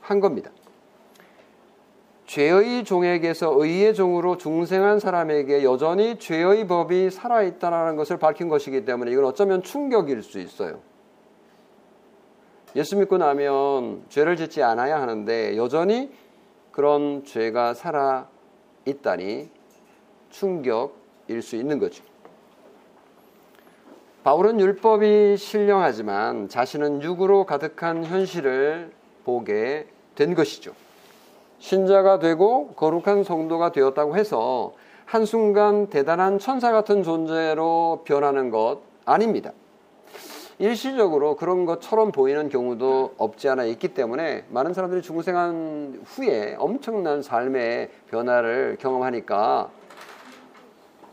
한 0.00 0.20
겁니다. 0.20 0.50
죄의 2.26 2.84
종에게서 2.84 3.54
의의 3.56 3.94
종으로 3.94 4.36
중생한 4.36 5.00
사람에게 5.00 5.64
여전히 5.64 6.18
죄의 6.18 6.66
법이 6.68 7.10
살아있다는 7.10 7.96
것을 7.96 8.18
밝힌 8.18 8.48
것이기 8.48 8.84
때문에 8.84 9.10
이건 9.10 9.24
어쩌면 9.24 9.62
충격일 9.62 10.22
수 10.22 10.38
있어요. 10.38 10.80
예수 12.76 12.96
믿고 12.96 13.18
나면 13.18 14.04
죄를 14.08 14.36
짓지 14.36 14.62
않아야 14.62 15.00
하는데 15.00 15.56
여전히 15.56 16.12
그런 16.70 17.24
죄가 17.24 17.74
살아 17.74 18.28
있다니 18.84 19.50
충격일 20.30 21.42
수 21.42 21.56
있는 21.56 21.78
거죠. 21.78 22.04
바울은 24.24 24.60
율법이 24.60 25.36
신령하지만 25.36 26.48
자신은 26.48 27.02
육으로 27.02 27.44
가득한 27.44 28.04
현실을 28.04 28.90
보게 29.24 29.86
된 30.14 30.34
것이죠. 30.34 30.72
신자가 31.58 32.18
되고 32.18 32.68
거룩한 32.74 33.24
성도가 33.24 33.72
되었다고 33.72 34.16
해서 34.16 34.72
한순간 35.06 35.88
대단한 35.88 36.38
천사 36.38 36.72
같은 36.72 37.02
존재로 37.02 38.02
변하는 38.04 38.50
것 38.50 38.80
아닙니다. 39.04 39.52
일시적으로 40.58 41.36
그런 41.36 41.64
것처럼 41.64 42.10
보이는 42.10 42.48
경우도 42.48 43.14
없지 43.16 43.48
않아 43.48 43.64
있기 43.64 43.94
때문에 43.94 44.44
많은 44.50 44.74
사람들이 44.74 45.02
중생한 45.02 46.02
후에 46.04 46.56
엄청난 46.58 47.22
삶의 47.22 47.90
변화를 48.10 48.76
경험하니까 48.80 49.70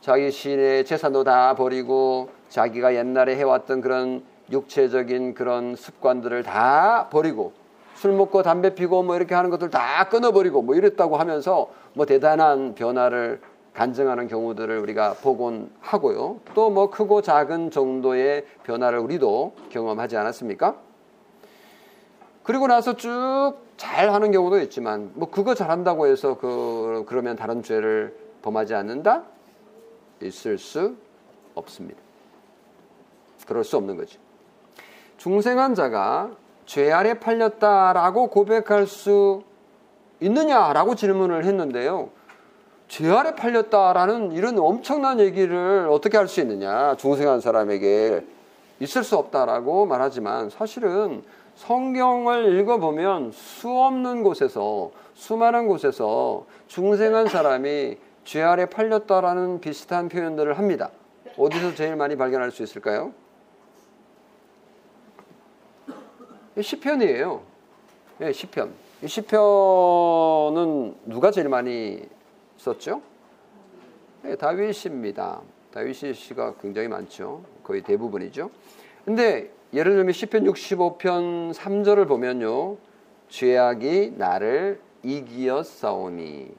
자기 0.02 0.32
신의 0.32 0.86
재산도 0.86 1.24
다 1.24 1.56
버리고 1.56 2.30
자기가 2.56 2.96
옛날에 2.96 3.36
해왔던 3.36 3.82
그런 3.82 4.24
육체적인 4.50 5.34
그런 5.34 5.76
습관들을 5.76 6.44
다 6.44 7.10
버리고 7.10 7.52
술 7.96 8.14
먹고 8.14 8.44
담배 8.44 8.74
피고 8.74 9.04
뭐 9.04 9.18
이렇게 9.18 9.36
하는 9.36 9.50
것들 9.50 9.70
다 9.70 10.08
끊어버리고 10.08 10.62
뭐 10.62 10.74
이랬다고 10.74 11.18
하면서 11.18 11.70
뭐 11.94 12.06
대단한 12.06 12.74
변화를 12.74 13.42
간증하는 13.74 14.30
경우들을 14.30 14.78
우리가 14.80 15.16
보곤 15.16 15.70
하고요. 15.82 16.40
또 16.54 16.70
뭐 16.70 16.90
크고 16.90 17.22
작은 17.22 17.72
정도의 17.72 18.46
변화를 18.64 19.00
우리도 19.00 19.54
경험하지 19.70 20.16
않았습니까? 20.16 20.78
그리고 22.44 22.68
나서 22.68 22.96
쭉 22.96 23.56
잘하는 23.76 24.32
경우도 24.32 24.62
있지만 24.62 25.12
뭐 25.16 25.30
그거 25.30 25.56
잘한다고 25.56 26.08
해서 26.08 26.38
그 26.38 27.04
그러면 27.06 27.36
다른 27.36 27.64
죄를 27.64 28.16
범하지 28.44 28.76
않는다? 28.76 29.24
있을 30.22 30.58
수 30.58 30.96
없습니다. 31.54 32.05
그럴 33.46 33.64
수 33.64 33.78
없는 33.78 33.98
거죠. 33.98 34.20
중생한 35.18 35.76
자가 35.76 36.32
죄 36.66 36.92
아래 36.92 37.20
팔렸다라고 37.20 38.28
고백할 38.28 38.88
수 38.88 39.44
있느냐라고 40.20 40.96
질문을 40.96 41.46
했는데요. 41.46 42.10
죄 42.88 43.10
아래 43.10 43.36
팔렸다라는 43.36 44.32
이런 44.32 44.58
엄청난 44.60 45.20
얘기를 45.20 45.88
어떻게 45.90 46.18
할 46.18 46.28
수 46.28 46.42
있느냐. 46.42 46.96
중생한 46.98 47.42
사람에게 47.42 48.26
있을 48.80 49.04
수 49.04 49.18
없다라고 49.18 49.86
말하지만 49.86 50.50
사실은 50.50 51.24
성경을 51.56 52.60
읽어보면 52.60 53.32
수 53.32 53.70
없는 53.70 54.24
곳에서 54.24 54.92
수많은 55.14 55.68
곳에서 55.68 56.46
중생한 56.68 57.30
사람이 57.30 57.98
죄 58.26 58.42
아래 58.42 58.66
팔렸다라는 58.66 59.62
비슷한 59.62 60.10
표현들을 60.10 60.58
합니다. 60.58 60.90
어디서 61.38 61.76
제일 61.76 61.96
많이 61.96 62.16
발견할 62.16 62.52
수 62.52 62.64
있을까요? 62.64 63.14
시편이에요. 66.62 67.42
예, 68.22 68.32
시편. 68.32 68.74
시편은 69.06 70.96
누가 71.06 71.32
제일 71.32 71.50
많이 71.50 72.02
썼죠? 72.58 73.02
예, 74.26 74.36
다윗입니다. 74.36 75.42
다윗 75.74 75.94
시가 75.94 76.56
굉장히 76.62 76.88
많죠. 76.88 77.44
거의 77.64 77.82
대부분이죠. 77.82 78.50
근데 79.04 79.52
예를 79.74 79.94
들면 79.94 80.14
시편 80.14 80.46
65편 80.46 81.54
3절을 81.54 82.08
보면요. 82.08 82.78
죄악이 83.28 84.14
나를 84.16 84.80
이기었사오니 85.04 86.56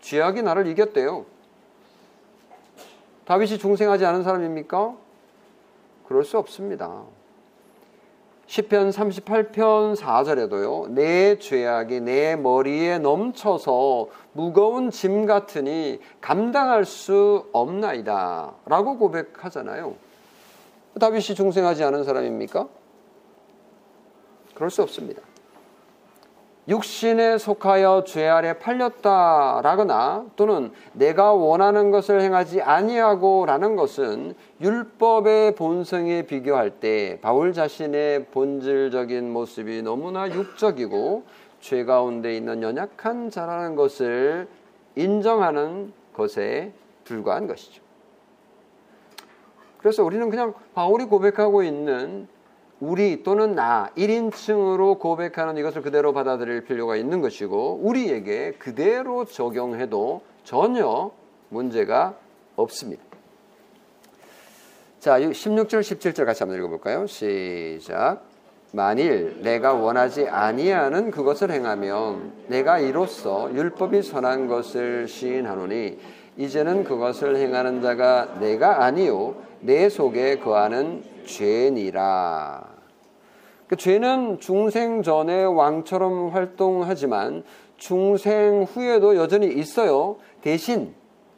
죄악이 0.00 0.42
나를 0.42 0.66
이겼대요. 0.66 1.24
다윗이 3.24 3.58
중생하지 3.58 4.04
않은 4.04 4.24
사람입니까? 4.24 4.96
그럴 6.06 6.24
수 6.24 6.36
없습니다. 6.36 7.04
10편 8.46 8.92
38편 8.92 9.96
4절에도요. 9.96 10.90
내 10.90 11.38
죄악이 11.38 12.00
내 12.00 12.36
머리에 12.36 12.98
넘쳐서 12.98 14.08
무거운 14.32 14.90
짐 14.90 15.26
같으니 15.26 16.00
감당할 16.20 16.84
수 16.84 17.48
없나이다. 17.52 18.54
라고 18.66 18.98
고백하잖아요. 18.98 19.94
다윗이 21.00 21.34
중생하지 21.34 21.84
않은 21.84 22.04
사람입니까? 22.04 22.68
그럴 24.54 24.70
수 24.70 24.82
없습니다. 24.82 25.22
육신에 26.66 27.36
속하여 27.36 28.04
죄 28.06 28.26
아래 28.26 28.58
팔렸다라거나 28.58 30.26
또는 30.34 30.72
내가 30.94 31.34
원하는 31.34 31.90
것을 31.90 32.22
행하지 32.22 32.62
아니하고라는 32.62 33.76
것은 33.76 34.34
율법의 34.62 35.56
본성에 35.56 36.22
비교할 36.22 36.70
때 36.80 37.18
바울 37.20 37.52
자신의 37.52 38.26
본질적인 38.26 39.30
모습이 39.30 39.82
너무나 39.82 40.30
육적이고 40.30 41.24
죄 41.60 41.84
가운데 41.84 42.34
있는 42.34 42.62
연약한 42.62 43.30
자라는 43.30 43.76
것을 43.76 44.48
인정하는 44.96 45.92
것에 46.14 46.72
불과한 47.04 47.46
것이죠. 47.46 47.82
그래서 49.78 50.02
우리는 50.02 50.30
그냥 50.30 50.54
바울이 50.74 51.04
고백하고 51.04 51.62
있는 51.62 52.26
우리 52.80 53.22
또는 53.22 53.54
나 53.54 53.90
1인칭으로 53.96 54.98
고백하는 54.98 55.56
이것을 55.56 55.82
그대로 55.82 56.12
받아들일 56.12 56.64
필요가 56.64 56.96
있는 56.96 57.20
것이고 57.20 57.80
우리에게 57.82 58.52
그대로 58.58 59.24
적용해도 59.24 60.22
전혀 60.42 61.10
문제가 61.48 62.14
없습니다. 62.56 63.02
자, 64.98 65.20
16절 65.20 65.80
17절 65.80 66.24
같이 66.24 66.42
한번 66.42 66.58
읽어 66.58 66.68
볼까요? 66.68 67.06
시작. 67.06 68.22
만일 68.72 69.40
내가 69.42 69.72
원하지 69.72 70.28
아니하는 70.28 71.12
그것을 71.12 71.52
행하면 71.52 72.32
내가 72.48 72.80
이로써 72.80 73.52
율법이 73.54 74.02
선한 74.02 74.48
것을 74.48 75.06
시인하노니 75.06 75.98
이제는 76.36 76.82
그것을 76.82 77.36
행하는 77.36 77.82
자가 77.82 78.40
내가 78.40 78.84
아니요 78.84 79.36
내 79.64 79.88
속에 79.88 80.40
거하는 80.40 81.02
죄니라. 81.24 82.68
그 83.66 83.76
죄는 83.76 84.38
중생 84.38 85.02
전에 85.02 85.42
왕처럼 85.44 86.28
활동하지만 86.28 87.44
중생 87.78 88.64
후에도 88.64 89.16
여전히 89.16 89.46
있어요. 89.46 90.18
대신 90.42 90.94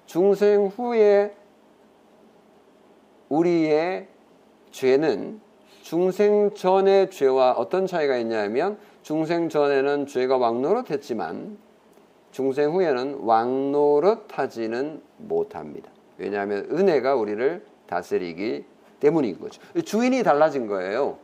중생 0.07 0.67
후에 0.67 1.37
우리의 3.29 4.09
죄는 4.73 5.41
중생 5.83 6.53
전의 6.53 7.11
죄와 7.11 7.53
어떤 7.53 7.87
차이가 7.87 8.17
있냐면 8.17 8.77
중생 9.03 9.49
전에는 9.49 10.09
죄가 10.09 10.37
왕노릇했지만 10.37 11.59
중생 12.33 12.73
후에는 12.73 13.21
왕노릇하지는 13.21 15.01
못합니다. 15.19 15.93
왜냐하면 16.19 16.67
은혜가 16.73 17.15
우리를 17.15 17.76
다스리기 17.87 18.64
때문인 19.01 19.38
거죠. 19.40 19.61
주인이 19.83 20.22
달라진 20.22 20.66
거예요. 20.66 21.18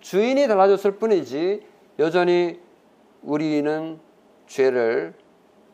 주인이 0.00 0.46
달라졌을 0.46 0.92
뿐이지 0.92 1.62
여전히 1.98 2.60
우리는 3.22 3.98
죄를 4.46 5.14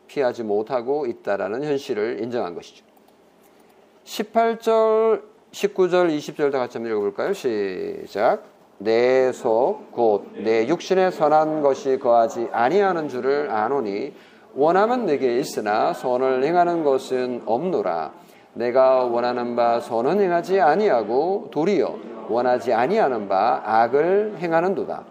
피하지 0.07 0.43
못하고 0.43 1.05
있다라는 1.05 1.63
현실을 1.63 2.21
인정한 2.21 2.55
것이죠. 2.55 2.85
18절, 4.05 5.23
19절, 5.51 6.17
20절 6.17 6.51
다 6.51 6.59
같이 6.59 6.77
한번 6.77 6.91
읽어볼까요? 6.93 7.33
시작. 7.33 8.43
내 8.79 9.31
속, 9.31 9.91
곧 9.91 10.23
내 10.35 10.67
육신에 10.67 11.09
선한 11.11 11.61
것이 11.61 11.97
거하지 11.97 12.49
아니하는 12.51 13.09
줄을 13.09 13.49
아노니 13.49 14.13
원함은 14.53 15.05
내게 15.05 15.39
있으나 15.39 15.93
선을 15.93 16.43
행하는 16.43 16.83
것은 16.83 17.43
없노라. 17.45 18.13
내가 18.57 19.03
원하는 19.03 19.55
바 19.55 19.79
선은 19.79 20.19
행하지 20.19 20.59
아니하고 20.59 21.49
도리어 21.51 21.95
원하지 22.29 22.73
아니하는 22.73 23.27
바 23.27 23.61
악을 23.63 24.37
행하는도다. 24.39 25.03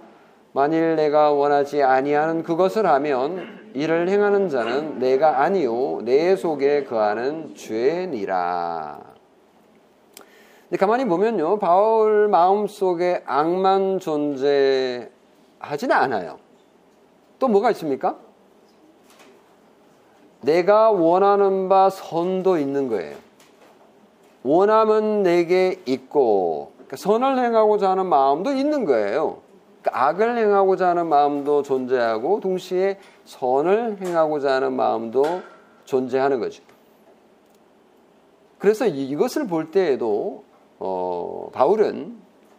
만일 0.52 0.96
내가 0.96 1.30
원하지 1.32 1.82
아니하는 1.82 2.42
그것을 2.42 2.86
하면 2.86 3.70
이를 3.74 4.08
행하는 4.08 4.48
자는 4.48 4.98
내가 4.98 5.42
아니요 5.42 6.00
내 6.02 6.34
속에 6.34 6.84
거하는 6.84 7.54
죄니라. 7.54 8.98
근데 10.68 10.78
가만히 10.78 11.04
보면요, 11.04 11.60
바울 11.60 12.26
마음 12.26 12.66
속에 12.66 13.22
악만 13.24 14.00
존재하지는 14.00 15.10
않아요. 15.92 16.38
또 17.38 17.46
뭐가 17.46 17.70
있습니까? 17.70 18.16
내가 20.40 20.90
원하는 20.90 21.68
바 21.68 21.88
선도 21.88 22.58
있는 22.58 22.88
거예요. 22.88 23.25
원함은 24.46 25.24
내게 25.24 25.80
있고 25.86 26.72
그러니까 26.76 26.96
선을 26.96 27.38
행하고자 27.38 27.90
하는 27.90 28.06
마음도 28.06 28.52
있는 28.52 28.84
거예요. 28.84 29.38
그러니까 29.82 30.06
악을 30.06 30.38
행하고자 30.38 30.88
하는 30.90 31.08
마음도 31.08 31.62
존재하고 31.62 32.40
동시에 32.40 32.98
선을 33.24 33.98
행하고자 34.00 34.54
하는 34.54 34.72
마음도 34.74 35.24
존재하는 35.84 36.38
거죠. 36.38 36.62
그래서 38.58 38.86
이것을 38.86 39.46
볼 39.46 39.70
때에도 39.70 40.44
어, 40.78 41.50
바울은 41.52 42.16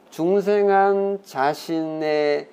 중생한 0.10 1.20
자신의 1.24 2.50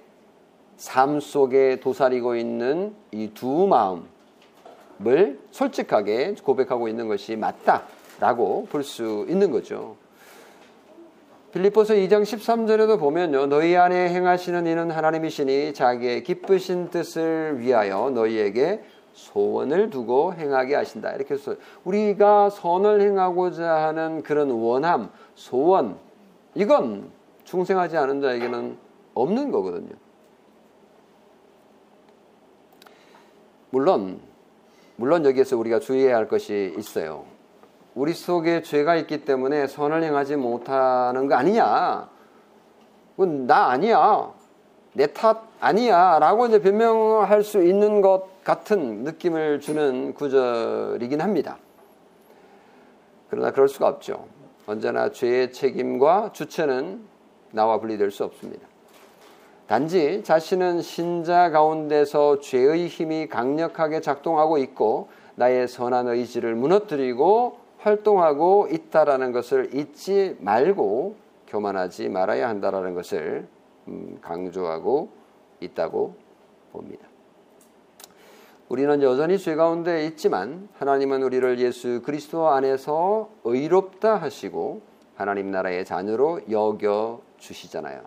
삶 0.76 1.20
속에 1.20 1.80
도사리고 1.80 2.36
있는 2.36 2.94
이 3.12 3.30
두 3.34 3.66
마음을 3.66 5.38
솔직하게 5.50 6.34
고백하고 6.42 6.88
있는 6.88 7.08
것이 7.08 7.36
맞다 7.36 7.84
라고 8.20 8.66
볼 8.70 8.82
수 8.82 9.26
있는 9.28 9.50
거죠. 9.50 9.96
빌립보서 11.52 11.94
2장 11.94 12.22
13절에도 12.22 12.98
보면요. 12.98 13.46
너희 13.46 13.76
안에 13.76 14.08
행하시는 14.08 14.66
이는 14.66 14.90
하나님이시니 14.90 15.72
자기의 15.74 16.24
기쁘신 16.24 16.90
뜻을 16.90 17.60
위하여 17.60 18.10
너희에게 18.10 18.82
소원을 19.12 19.90
두고 19.90 20.34
행하게 20.34 20.74
하신다. 20.74 21.12
이렇게 21.12 21.34
해서 21.34 21.54
우리가 21.84 22.50
선을 22.50 23.00
행하고자 23.00 23.68
하는 23.68 24.24
그런 24.24 24.50
원함, 24.50 25.10
소원 25.36 25.96
이건 26.56 27.10
중생하지 27.44 27.96
않은 27.98 28.20
자에게는 28.20 28.76
없는 29.14 29.52
거거든요. 29.52 29.94
물론 33.70 34.20
물론 34.96 35.24
여기에서 35.24 35.56
우리가 35.56 35.78
주의해야 35.78 36.16
할 36.16 36.26
것이 36.26 36.74
있어요. 36.76 37.24
우리 37.94 38.12
속에 38.12 38.62
죄가 38.62 38.96
있기 38.96 39.24
때문에 39.24 39.66
선을 39.66 40.02
행하지 40.02 40.36
못하는 40.36 41.28
거 41.28 41.36
아니냐? 41.36 42.08
그건 43.12 43.46
나 43.46 43.68
아니야. 43.68 44.32
내 44.94 45.06
탓 45.06 45.42
아니야. 45.60 46.18
라고 46.18 46.46
이제 46.46 46.60
변명할 46.60 47.42
수 47.42 47.62
있는 47.62 48.00
것 48.00 48.42
같은 48.44 49.04
느낌을 49.04 49.60
주는 49.60 50.12
구절이긴 50.14 51.20
합니다. 51.20 51.58
그러나 53.30 53.50
그럴 53.52 53.68
수가 53.68 53.86
없죠. 53.88 54.26
언제나 54.66 55.10
죄의 55.10 55.52
책임과 55.52 56.30
주체는 56.32 57.04
나와 57.52 57.78
분리될 57.78 58.10
수 58.10 58.24
없습니다. 58.24 58.66
단지 59.68 60.22
자신은 60.24 60.82
신자 60.82 61.50
가운데서 61.50 62.40
죄의 62.40 62.88
힘이 62.88 63.28
강력하게 63.28 64.00
작동하고 64.00 64.58
있고 64.58 65.08
나의 65.36 65.68
선한 65.68 66.08
의지를 66.08 66.54
무너뜨리고 66.54 67.63
활동하고 67.84 68.68
있다라는 68.70 69.32
것을 69.32 69.74
잊지 69.74 70.38
말고 70.40 71.16
교만하지 71.46 72.08
말아야 72.08 72.48
한다라는 72.48 72.94
것을 72.94 73.46
음, 73.88 74.18
강조하고 74.22 75.10
있다고 75.60 76.14
봅니다. 76.72 77.06
우리는 78.70 79.02
여전히 79.02 79.38
죄 79.38 79.54
가운데 79.54 80.06
있지만 80.06 80.68
하나님은 80.78 81.22
우리를 81.22 81.58
예수 81.58 82.00
그리스도 82.02 82.48
안에서 82.48 83.28
의롭다 83.44 84.16
하시고 84.16 84.80
하나님 85.14 85.50
나라의 85.50 85.84
자녀로 85.84 86.40
여겨 86.50 87.20
주시잖아요. 87.36 88.00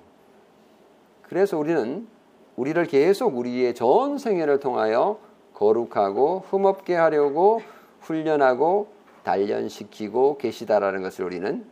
그래서 1.22 1.58
우리는 1.60 2.08
우리를 2.56 2.84
계속 2.88 3.38
우리의 3.38 3.76
전 3.76 4.18
생애를 4.18 4.60
통하여 4.60 5.20
거룩하고 5.54 6.46
흠없게 6.50 6.96
하려고 6.96 7.62
훈련하고 8.02 8.96
단련시키고 9.28 10.38
계시다라는 10.38 11.02
것을 11.02 11.26
우리는 11.26 11.66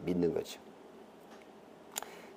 믿는 0.00 0.34
거죠. 0.34 0.60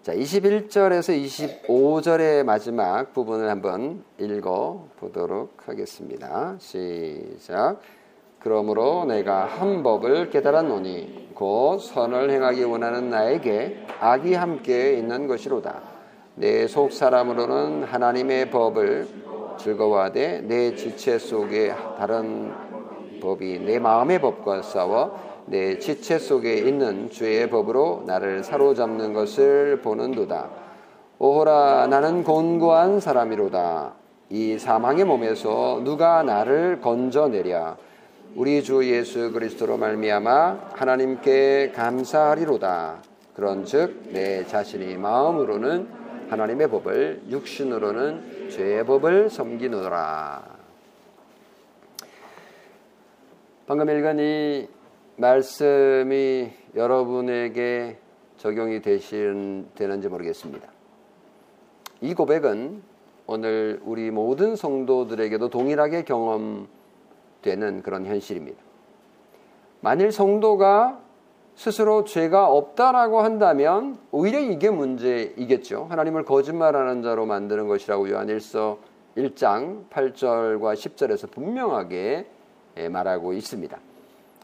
자, 0.04 0.14
21절에서 0.14 1.66
25절의 1.68 2.44
마지막 2.44 3.12
부분을 3.12 3.50
한번 3.50 4.04
읽어 4.20 4.88
보도록 4.98 5.68
하겠습니다. 5.68 6.56
시작. 6.60 7.80
그러므로 8.40 9.06
내가 9.06 9.46
한 9.46 9.82
법을 9.82 10.30
깨달았노니 10.30 11.32
곧 11.34 11.80
선을 11.80 12.30
행하기 12.30 12.66
원하는 12.66 13.10
나에게 13.10 13.88
악이 14.00 14.36
함께 14.36 14.94
있는 14.94 15.26
것이로다. 15.26 15.82
내 16.36 16.68
속 16.68 16.92
사람으로는 16.92 17.86
하나님의 17.86 18.52
법을 18.52 19.08
즐거워하되 19.58 20.42
내 20.42 20.76
지체 20.76 21.18
속에 21.18 21.74
다른 21.98 22.54
법이 23.26 23.60
내 23.60 23.80
마음의 23.80 24.22
법과 24.22 24.62
싸워 24.62 25.20
내 25.48 25.78
지체 25.78 26.18
속에 26.18 26.56
있는 26.56 27.10
죄의 27.12 27.50
법으로 27.50 28.04
나를 28.08 28.44
사로잡는 28.44 29.14
것을 29.14 29.82
보는도다. 29.82 30.50
오호라 31.20 31.88
나는 31.88 32.24
곤고한 32.24 33.00
사람이로다. 33.00 33.94
이 34.30 34.58
사망의 34.58 35.06
몸에서 35.06 35.82
누가 35.84 36.24
나를 36.24 36.82
건져내랴. 36.82 37.78
우리 38.36 38.64
주 38.64 38.84
예수 38.90 39.32
그리스도로 39.32 39.78
말미암아 39.78 40.72
하나님께 40.74 41.72
감사하리로다. 41.76 43.04
그런즉 43.36 44.10
내 44.12 44.46
자신이 44.46 44.98
마음으로는 44.98 45.88
하나님의 46.30 46.70
법을 46.70 47.22
육신으로는 47.30 48.50
죄의 48.50 48.86
법을 48.86 49.30
섬기노라. 49.30 50.55
방금 53.67 53.89
읽은 53.89 54.19
이 54.19 54.67
말씀이 55.15 56.51
여러분에게 56.75 57.97
적용이 58.38 58.80
되신, 58.84 59.69
되는지 59.73 60.08
모르겠습니다. 60.08 60.67
이 62.01 62.13
고백은 62.13 62.84
오늘 63.25 63.82
우리 63.84 64.12
모든 64.12 64.56
성도들에게도 64.56 65.49
동일하게 65.49 66.04
경험되는 66.04 66.67
그런 67.82 68.06
현실입니다. 68.06 68.62
만일 69.82 70.12
성도가 70.12 70.99
스스로 71.56 72.04
죄가 72.04 72.47
없다라고 72.47 73.21
한다면 73.21 73.97
오히려 74.12 74.41
이게 74.41 74.69
문제이겠죠. 74.69 75.88
하나님을 75.89 76.23
거짓말하는 76.23 77.01
자로 77.01 77.25
만드는 77.25 77.67
것이라고 77.67 78.12
요한일서 78.12 78.78
1장 79.17 79.89
8절과 79.89 80.75
10절에서 80.75 81.32
분명하게 81.32 81.97
예, 81.97 82.35
말하고 82.92 83.34
있습니다. 83.34 83.78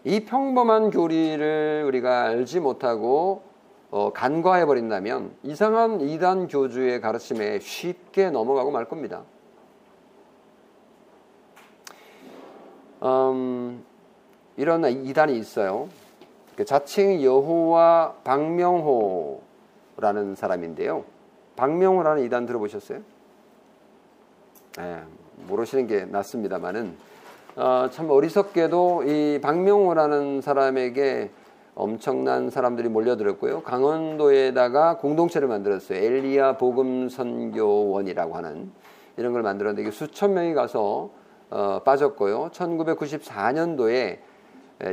이 0.03 0.21
평범한 0.21 0.89
교리를 0.89 1.83
우리가 1.85 2.23
알지 2.23 2.59
못하고 2.59 3.43
어, 3.91 4.11
간과해 4.13 4.65
버린다면 4.65 5.35
이상한 5.43 6.01
이단 6.01 6.47
교주의 6.47 7.01
가르침에 7.01 7.59
쉽게 7.59 8.29
넘어가고 8.29 8.71
말 8.71 8.85
겁니다. 8.85 9.23
음, 13.03 13.83
이런 14.55 14.85
이단이 14.85 15.37
있어요. 15.37 15.89
그 16.55 16.63
자칭 16.65 17.21
여호와 17.21 18.15
박명호라는 18.23 19.41
사람인데요. 20.35 21.03
박명호라는 21.55 22.23
이단 22.23 22.45
들어보셨어요? 22.45 23.01
네, 24.77 25.03
모르시는 25.47 25.87
게 25.87 26.05
낫습니다만은 26.05 27.10
어, 27.57 27.89
참 27.91 28.09
어리석게도 28.09 29.03
이 29.03 29.39
박명호라는 29.41 30.39
사람에게 30.39 31.31
엄청난 31.75 32.49
사람들이 32.49 32.87
몰려들었고요. 32.87 33.63
강원도에다가 33.63 34.97
공동체를 34.97 35.49
만들었어요. 35.49 35.97
엘리야 35.97 36.57
복음 36.57 37.09
선교원이라고 37.09 38.35
하는 38.35 38.71
이런 39.17 39.33
걸 39.33 39.41
만들었는데 39.41 39.81
이게 39.81 39.91
수천 39.91 40.33
명이 40.33 40.53
가서 40.53 41.09
어, 41.49 41.81
빠졌고요. 41.83 42.51
1994년도에 42.53 44.19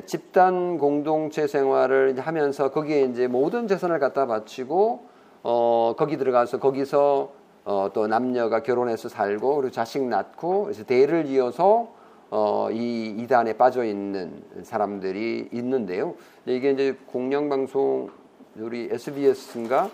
집단 0.07 0.79
공동체 0.79 1.47
생활을 1.47 2.19
하면서 2.19 2.73
거기에 2.73 3.03
이제 3.03 3.29
모든 3.29 3.69
재산을 3.69 4.01
갖다 4.01 4.27
바치고 4.27 5.07
어, 5.45 5.95
거기 5.97 6.17
들어가서 6.17 6.59
거기서 6.59 7.31
어, 7.65 7.91
또 7.93 8.09
남녀가 8.09 8.65
결혼해서 8.65 9.09
살고 9.09 9.57
그리고 9.57 9.71
자식 9.71 10.03
낳고 10.03 10.65
그래서 10.65 10.83
대를 10.83 11.27
이어서 11.27 11.98
어, 12.31 12.69
이 12.71 13.15
이단에 13.19 13.55
빠져 13.55 13.85
있는 13.85 14.43
사람들이 14.63 15.49
있는데요. 15.53 16.15
이게 16.47 16.71
이제 16.73 16.97
공영방송 17.07 18.11
우리 18.57 18.89
SBS인가 18.91 19.91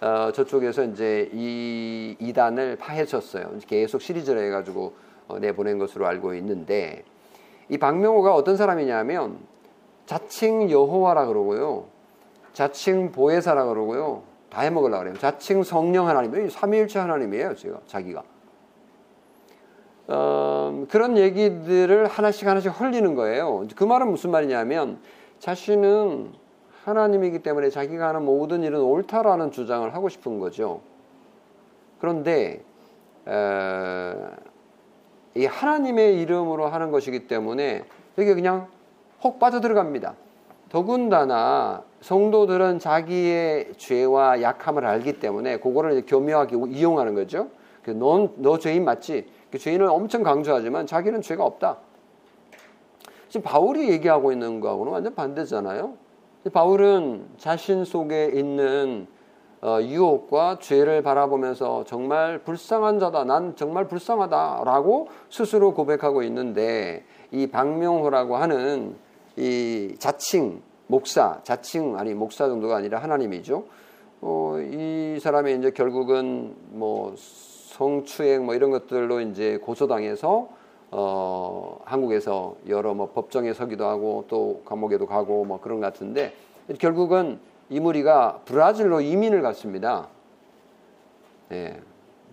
어, 0.00 0.32
저쪽에서 0.32 0.84
이제 0.84 1.30
이 1.32 2.16
이단을 2.18 2.76
파헤쳤어요. 2.76 3.58
계속 3.66 4.00
시리즈를 4.00 4.46
해가지고 4.46 4.94
어, 5.28 5.38
내보낸 5.38 5.78
것으로 5.78 6.06
알고 6.06 6.34
있는데 6.34 7.04
이 7.68 7.78
박명호가 7.78 8.34
어떤 8.34 8.56
사람이냐면 8.56 9.38
자칭 10.06 10.70
여호와라 10.70 11.26
그러고요. 11.26 11.86
자칭 12.52 13.12
보혜사라 13.12 13.66
그러고요. 13.66 14.22
다 14.50 14.62
해먹으려고 14.62 15.04
그래요. 15.04 15.18
자칭 15.18 15.62
성령 15.62 16.08
하나님, 16.08 16.48
삼위일체 16.50 16.98
하나님이에요, 16.98 17.54
제가 17.54 17.78
자기가. 17.86 18.24
어, 20.12 20.86
그런 20.90 21.16
얘기들을 21.16 22.08
하나씩 22.08 22.48
하나씩 22.48 22.72
흘리는 22.80 23.14
거예요. 23.14 23.66
그 23.76 23.84
말은 23.84 24.10
무슨 24.10 24.32
말이냐면 24.32 24.98
자신은 25.38 26.32
하나님이기 26.84 27.40
때문에 27.40 27.70
자기가 27.70 28.08
하는 28.08 28.24
모든 28.24 28.64
일은 28.64 28.80
옳다라는 28.80 29.52
주장을 29.52 29.94
하고 29.94 30.08
싶은 30.08 30.40
거죠. 30.40 30.80
그런데 32.00 32.64
에, 33.28 34.14
이 35.36 35.46
하나님의 35.46 36.20
이름으로 36.20 36.66
하는 36.66 36.90
것이기 36.90 37.28
때문에 37.28 37.84
여기 38.18 38.34
그냥 38.34 38.66
혹 39.22 39.38
빠져들어갑니다. 39.38 40.14
더군다나 40.70 41.84
성도들은 42.00 42.80
자기의 42.80 43.74
죄와 43.76 44.42
약함을 44.42 44.84
알기 44.86 45.20
때문에 45.20 45.58
그거를 45.58 46.04
교묘하게 46.04 46.56
이용하는 46.70 47.14
거죠. 47.14 47.48
그 47.84 47.90
넌, 47.90 48.32
너 48.36 48.58
죄인 48.58 48.84
맞지? 48.84 49.39
그 49.50 49.58
죄인을 49.58 49.86
엄청 49.86 50.22
강조하지만 50.22 50.86
자기는 50.86 51.22
죄가 51.22 51.44
없다. 51.44 51.78
지금 53.28 53.42
바울이 53.42 53.90
얘기하고 53.90 54.32
있는 54.32 54.60
거하고는 54.60 54.92
완전 54.92 55.14
반대잖아요. 55.14 55.94
바울은 56.52 57.28
자신 57.36 57.84
속에 57.84 58.32
있는 58.34 59.06
어, 59.62 59.78
유혹과 59.82 60.58
죄를 60.58 61.02
바라보면서 61.02 61.84
정말 61.84 62.38
불쌍한 62.38 62.98
자다. 62.98 63.24
난 63.24 63.54
정말 63.56 63.86
불쌍하다라고 63.88 65.08
스스로 65.28 65.74
고백하고 65.74 66.22
있는데 66.22 67.04
이 67.30 67.46
박명호라고 67.46 68.36
하는 68.36 68.96
이 69.36 69.94
자칭 69.98 70.62
목사, 70.86 71.40
자칭 71.42 71.98
아니 71.98 72.14
목사 72.14 72.48
정도가 72.48 72.76
아니라 72.76 73.00
하나님이죠. 73.00 73.64
어, 74.22 74.56
이 74.58 75.18
사람이 75.20 75.54
이제 75.56 75.70
결국은 75.70 76.54
뭐 76.70 77.14
성추행 77.80 78.44
뭐 78.44 78.54
이런 78.54 78.70
것들로 78.70 79.22
이제 79.22 79.56
고소당해서 79.56 80.48
어, 80.90 81.78
한국에서 81.86 82.56
여러 82.68 82.92
뭐 82.92 83.10
법정에 83.12 83.54
서기도 83.54 83.86
하고 83.86 84.26
또 84.28 84.60
감옥에도 84.66 85.06
가고 85.06 85.46
뭐 85.46 85.60
그런 85.62 85.80
것 85.80 85.86
같은데 85.86 86.34
결국은 86.78 87.40
이 87.70 87.80
무리가 87.80 88.40
브라질로 88.44 89.00
이민을 89.00 89.40
갔습니다. 89.40 90.08
예, 91.52 91.80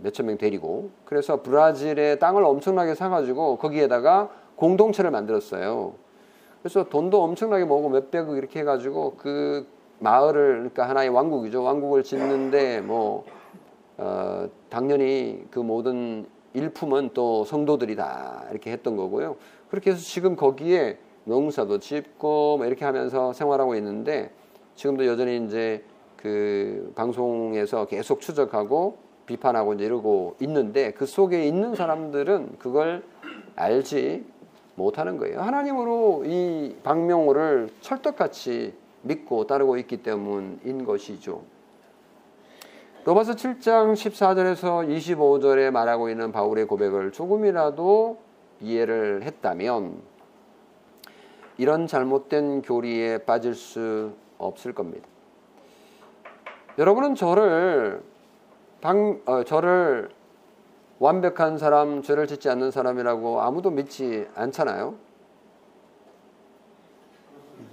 몇천 0.03 0.25
명 0.25 0.37
데리고 0.37 0.89
그래서 1.05 1.41
브라질의 1.41 2.19
땅을 2.19 2.43
엄청나게 2.43 2.93
사가지고 2.93 3.55
거기에다가 3.57 4.29
공동체를 4.57 5.11
만들었어요. 5.11 5.93
그래서 6.61 6.89
돈도 6.89 7.23
엄청나게 7.23 7.63
모으고 7.63 7.87
몇백억 7.87 8.35
이렇게 8.35 8.59
해가지고 8.59 9.15
그 9.15 9.65
마을을 9.99 10.55
그러니까 10.55 10.89
하나의 10.89 11.07
왕국이죠. 11.07 11.63
왕국을 11.63 12.03
짓는데 12.03 12.81
뭐 12.81 13.25
어, 13.97 14.49
당연히 14.69 15.45
그 15.51 15.59
모든 15.59 16.25
일품은 16.53 17.11
또 17.13 17.43
성도들이다 17.45 18.47
이렇게 18.51 18.71
했던 18.71 18.95
거고요. 18.95 19.35
그렇게 19.69 19.91
해서 19.91 20.01
지금 20.01 20.35
거기에 20.35 20.97
농사도 21.25 21.79
짓고 21.79 22.57
뭐 22.57 22.65
이렇게 22.65 22.85
하면서 22.85 23.33
생활하고 23.33 23.75
있는데 23.75 24.31
지금도 24.75 25.05
여전히 25.05 25.45
이제 25.45 25.83
그 26.15 26.91
방송에서 26.95 27.85
계속 27.85 28.21
추적하고 28.21 28.97
비판하고 29.25 29.73
이제 29.73 29.85
이러고 29.85 30.35
있는데 30.39 30.91
그 30.93 31.05
속에 31.05 31.45
있는 31.45 31.75
사람들은 31.75 32.57
그걸 32.59 33.03
알지 33.55 34.23
못하는 34.75 35.17
거예요. 35.17 35.41
하나님으로 35.41 36.23
이 36.25 36.75
박명호를 36.83 37.69
철떡같이 37.81 38.73
믿고 39.01 39.47
따르고 39.47 39.77
있기 39.77 39.97
때문인 39.97 40.85
것이죠. 40.85 41.41
로마서 43.07 43.35
7장 43.35 43.93
14절에서 43.93 44.85
25절에 44.85 45.71
말하고 45.71 46.09
있는 46.09 46.33
바울의 46.33 46.67
고백을 46.67 47.13
조금이라도 47.13 48.17
이해를 48.59 49.23
했다면 49.23 50.01
이런 51.57 51.87
잘못된 51.87 52.63
교리에 52.63 53.19
빠질 53.19 53.55
수 53.55 54.11
없을 54.37 54.73
겁니다. 54.73 55.07
여러분은 56.77 57.15
저를 57.15 58.03
방, 58.81 59.21
어, 59.25 59.45
저를 59.45 60.09
완벽한 60.99 61.57
사람, 61.57 62.01
죄를 62.01 62.27
짓지 62.27 62.49
않는 62.49 62.71
사람이라고 62.71 63.39
아무도 63.39 63.69
믿지 63.69 64.27
않잖아요. 64.35 64.95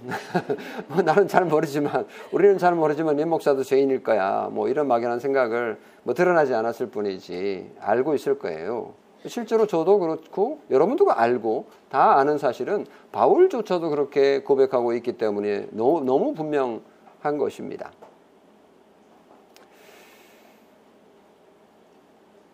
뭐 0.87 1.01
나는 1.01 1.27
잘 1.27 1.45
모르지만 1.45 2.05
우리는 2.31 2.57
잘 2.57 2.75
모르지만 2.75 3.17
임 3.19 3.29
목사도 3.29 3.63
죄인일 3.63 4.03
거야. 4.03 4.49
뭐 4.51 4.67
이런 4.69 4.87
막연한 4.87 5.19
생각을 5.19 5.77
뭐 6.03 6.13
드러나지 6.13 6.53
않았을 6.53 6.87
뿐이지 6.87 7.75
알고 7.79 8.15
있을 8.15 8.39
거예요. 8.39 8.93
실제로 9.27 9.65
저도 9.65 9.99
그렇고 9.99 10.59
여러분도 10.69 11.11
알고 11.11 11.65
다 11.89 12.17
아는 12.17 12.37
사실은 12.37 12.85
바울조차도 13.11 13.89
그렇게 13.89 14.41
고백하고 14.41 14.93
있기 14.93 15.13
때문에 15.13 15.67
너무, 15.71 16.03
너무 16.03 16.33
분명한 16.33 17.37
것입니다. 17.37 17.91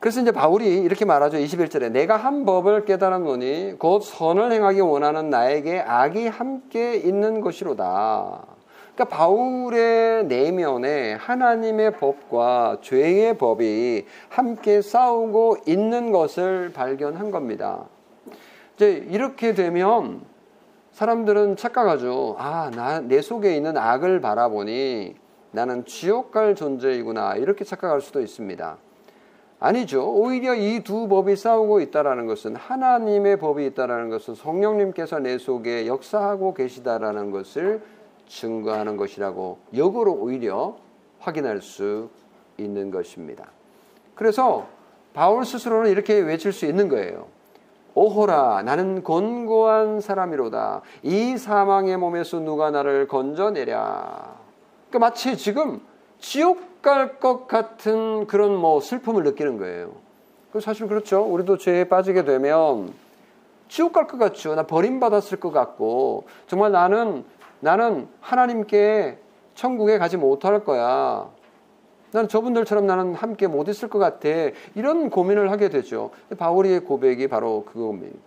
그래서 0.01 0.19
이제 0.19 0.31
바울이 0.31 0.79
이렇게 0.79 1.05
말하죠. 1.05 1.37
21절에 1.37 1.91
내가 1.91 2.17
한 2.17 2.43
법을 2.43 2.85
깨달았노니 2.85 3.75
곧 3.77 4.01
선을 4.01 4.51
행하기 4.51 4.79
원하는 4.79 5.29
나에게 5.29 5.79
악이 5.79 6.27
함께 6.27 6.95
있는 6.95 7.39
것이로다. 7.39 8.41
그러니까 8.95 9.15
바울의 9.15 10.25
내면에 10.25 11.13
하나님의 11.13 11.97
법과 11.97 12.77
죄의 12.81 13.37
법이 13.37 14.07
함께 14.29 14.81
싸우고 14.81 15.57
있는 15.67 16.11
것을 16.11 16.73
발견한 16.73 17.29
겁니다. 17.29 17.85
이제 18.73 19.05
이렇게 19.07 19.53
되면 19.53 20.21
사람들은 20.93 21.57
착각하죠. 21.57 22.37
아, 22.39 22.71
나, 22.73 23.01
내 23.01 23.21
속에 23.21 23.55
있는 23.55 23.77
악을 23.77 24.19
바라보니 24.19 25.13
나는 25.51 25.85
지옥 25.85 26.31
갈 26.31 26.55
존재이구나. 26.55 27.35
이렇게 27.35 27.63
착각할 27.63 28.01
수도 28.01 28.19
있습니다. 28.19 28.77
아니죠. 29.63 30.11
오히려 30.11 30.55
이 30.55 30.81
두 30.83 31.07
법이 31.07 31.35
싸우고 31.35 31.81
있다라는 31.81 32.25
것은 32.25 32.55
하나님의 32.55 33.37
법이 33.37 33.63
있다라는 33.67 34.09
것은 34.09 34.33
성령님께서 34.33 35.19
내 35.19 35.37
속에 35.37 35.85
역사하고 35.85 36.55
계시다라는 36.55 37.29
것을 37.29 37.83
증거하는 38.27 38.97
것이라고 38.97 39.59
역으로 39.75 40.13
오히려 40.13 40.77
확인할 41.19 41.61
수 41.61 42.09
있는 42.57 42.89
것입니다. 42.89 43.51
그래서 44.15 44.65
바울 45.13 45.45
스스로는 45.45 45.91
이렇게 45.91 46.15
외칠 46.19 46.53
수 46.53 46.65
있는 46.65 46.89
거예요. 46.89 47.27
오호라 47.93 48.63
나는 48.63 49.03
곤고한 49.03 50.01
사람이로다. 50.01 50.81
이 51.03 51.37
사망의 51.37 51.97
몸에서 51.97 52.39
누가 52.39 52.71
나를 52.71 53.07
건져내랴. 53.07 54.35
그러니까 54.89 54.99
마치 54.99 55.37
지금 55.37 55.81
지옥 56.17 56.70
갈 56.81 57.19
것 57.19 57.47
같은 57.47 58.27
그런 58.27 58.55
뭐 58.55 58.79
슬픔을 58.79 59.23
느끼는 59.23 59.57
거예요. 59.57 59.93
그 60.51 60.59
사실 60.59 60.87
그렇죠. 60.87 61.21
우리도 61.23 61.57
죄에 61.57 61.85
빠지게 61.85 62.25
되면 62.25 62.93
지옥 63.69 63.93
갈 63.93 64.07
것 64.07 64.17
같죠. 64.17 64.55
나 64.55 64.63
버림받았을 64.63 65.39
것 65.39 65.51
같고 65.51 66.25
정말 66.47 66.71
나는 66.71 67.23
나는 67.59 68.07
하나님께 68.19 69.17
천국에 69.55 69.97
가지 69.97 70.17
못할 70.17 70.63
거야. 70.63 71.29
난 72.11 72.27
저분들처럼 72.27 72.85
나는 72.85 73.13
함께 73.15 73.47
못 73.47 73.69
있을 73.69 73.87
것 73.87 73.99
같아. 73.99 74.27
이런 74.75 75.09
고민을 75.09 75.51
하게 75.51 75.69
되죠. 75.69 76.09
바울의 76.37 76.81
고백이 76.81 77.27
바로 77.27 77.63
그겁니다. 77.63 78.17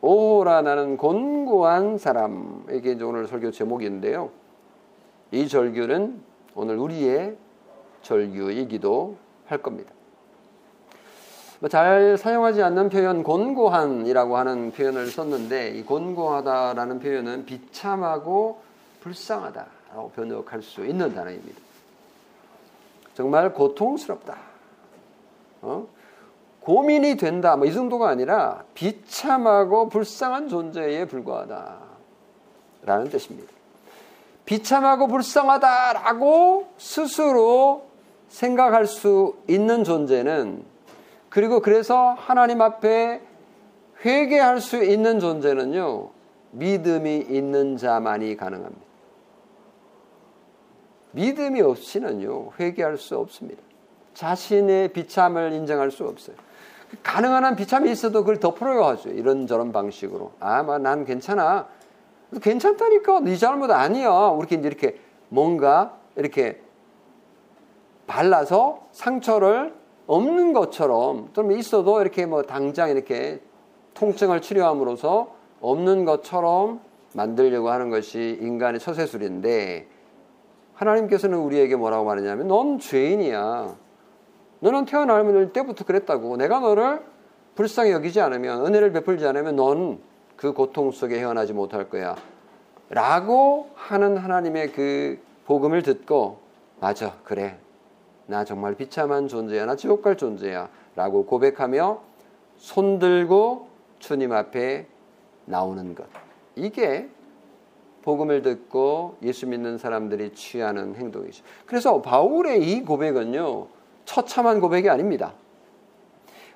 오라 0.00 0.62
나는 0.62 0.96
곤고한 0.96 1.98
사람. 1.98 2.64
이게 2.70 2.94
오늘 3.02 3.26
설교 3.26 3.50
제목인데요. 3.50 4.30
이 5.32 5.48
절규는 5.48 6.20
오늘 6.54 6.78
우리의 6.78 7.36
절규이기도 8.02 9.16
할 9.46 9.58
겁니다. 9.58 9.92
뭐잘 11.60 12.16
사용하지 12.18 12.62
않는 12.62 12.88
표현 12.88 13.22
곤고한이라고 13.22 14.36
하는 14.36 14.70
표현을 14.70 15.08
썼는데 15.08 15.70
이 15.70 15.82
곤고하다라는 15.82 17.00
표현은 17.00 17.46
비참하고 17.46 18.60
불쌍하다라고 19.00 20.10
번역할 20.14 20.62
수 20.62 20.86
있는 20.86 21.14
단어입니다. 21.14 21.60
정말 23.14 23.52
고통스럽다. 23.52 24.36
어? 25.62 25.88
고민이 26.60 27.16
된다. 27.16 27.56
뭐 27.56 27.66
이 27.66 27.72
정도가 27.72 28.08
아니라 28.08 28.62
비참하고 28.74 29.88
불쌍한 29.88 30.48
존재에 30.48 31.06
불과하다. 31.06 31.78
라는 32.82 33.10
뜻입니다. 33.10 33.52
비참하고 34.44 35.08
불쌍하다라고 35.08 36.68
스스로 36.78 37.87
생각할 38.28 38.86
수 38.86 39.36
있는 39.48 39.84
존재는 39.84 40.62
그리고 41.28 41.60
그래서 41.60 42.14
하나님 42.18 42.60
앞에 42.60 43.20
회개할 44.04 44.60
수 44.60 44.82
있는 44.82 45.20
존재는요, 45.20 46.10
믿음이 46.52 47.26
있는 47.28 47.76
자만이 47.76 48.36
가능합니다. 48.36 48.86
믿음이 51.12 51.60
없이는요, 51.60 52.52
회개할 52.58 52.96
수 52.96 53.18
없습니다. 53.18 53.62
자신의 54.14 54.92
비참을 54.92 55.52
인정할 55.52 55.90
수 55.90 56.04
없어요. 56.04 56.36
가능한 57.02 57.44
한 57.44 57.56
비참이 57.56 57.90
있어도 57.90 58.20
그걸 58.20 58.40
덮으려고 58.40 58.84
하죠. 58.86 59.10
이런저런 59.10 59.72
방식으로. 59.72 60.32
아, 60.40 60.62
난 60.78 61.04
괜찮아. 61.04 61.68
괜찮다니까. 62.40 63.20
네 63.20 63.36
잘못 63.36 63.70
아니야. 63.70 64.36
이렇게 64.38 64.56
이렇게 64.56 64.98
뭔가 65.28 65.98
이렇게 66.16 66.60
발라서 68.08 68.88
상처를 68.90 69.72
없는 70.08 70.52
것처럼 70.52 71.30
또는 71.34 71.56
있어도 71.56 72.00
이렇게 72.00 72.26
뭐 72.26 72.42
당장 72.42 72.90
이렇게 72.90 73.40
통증을 73.94 74.40
치료함으로써 74.40 75.32
없는 75.60 76.04
것처럼 76.04 76.80
만들려고 77.14 77.70
하는 77.70 77.90
것이 77.90 78.38
인간의 78.40 78.80
처세술인데 78.80 79.86
하나님께서는 80.74 81.38
우리에게 81.38 81.76
뭐라고 81.76 82.04
말하냐면 82.04 82.48
넌 82.48 82.80
죄인이야. 82.80 83.76
너는 84.60 84.84
태어날 84.86 85.52
때부터 85.52 85.84
그랬다고. 85.84 86.36
내가 86.36 86.58
너를 86.58 87.00
불쌍히 87.54 87.92
여기지 87.92 88.20
않으면 88.20 88.66
은혜를 88.66 88.92
베풀지 88.92 89.24
않으면 89.26 89.54
넌 89.54 90.08
그 90.38 90.52
고통 90.52 90.92
속에 90.92 91.18
헤어나지 91.18 91.52
못할 91.52 91.90
거야. 91.90 92.16
라고 92.90 93.68
하는 93.74 94.16
하나님의 94.16 94.72
그 94.72 95.18
복음을 95.44 95.82
듣고 95.82 96.38
맞아 96.80 97.16
그래 97.24 97.58
나 98.28 98.44
정말 98.44 98.74
비참한 98.74 99.26
존재야. 99.26 99.64
나 99.64 99.74
지옥 99.74 100.02
갈 100.02 100.16
존재야. 100.16 100.68
라고 100.94 101.24
고백하며 101.24 102.00
손들고 102.58 103.68
주님 103.98 104.32
앞에 104.32 104.86
나오는 105.46 105.94
것. 105.94 106.06
이게 106.54 107.08
복음을 108.02 108.42
듣고 108.42 109.16
예수 109.22 109.46
믿는 109.46 109.78
사람들이 109.78 110.34
취하는 110.34 110.94
행동이죠. 110.94 111.42
그래서 111.66 112.02
바울의 112.02 112.70
이 112.70 112.82
고백은요, 112.82 113.68
처참한 114.04 114.60
고백이 114.60 114.90
아닙니다. 114.90 115.34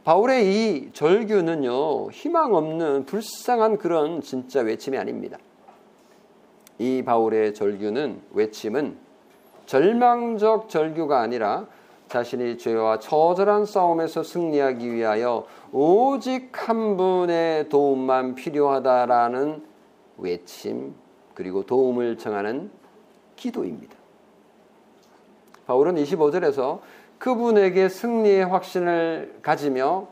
바울의 0.04 0.46
이 0.46 0.90
절규는요, 0.92 2.10
희망 2.10 2.54
없는 2.54 3.06
불쌍한 3.06 3.78
그런 3.78 4.20
진짜 4.20 4.60
외침이 4.60 4.98
아닙니다. 4.98 5.38
이 6.78 7.02
바울의 7.02 7.54
절규는 7.54 8.20
외침은 8.32 9.01
절망적 9.72 10.68
절규가 10.68 11.20
아니라 11.20 11.66
자신이 12.08 12.58
죄와 12.58 12.98
처절한 12.98 13.64
싸움에서 13.64 14.22
승리하기 14.22 14.92
위하여 14.92 15.46
오직 15.72 16.50
한 16.68 16.98
분의 16.98 17.70
도움만 17.70 18.34
필요하다라는 18.34 19.64
외침 20.18 20.94
그리고 21.32 21.64
도움을 21.64 22.18
청하는 22.18 22.70
기도입니다. 23.34 23.96
바울은 25.66 25.94
25절에서 25.94 26.80
그분에게 27.16 27.88
승리의 27.88 28.44
확신을 28.44 29.38
가지며 29.40 30.06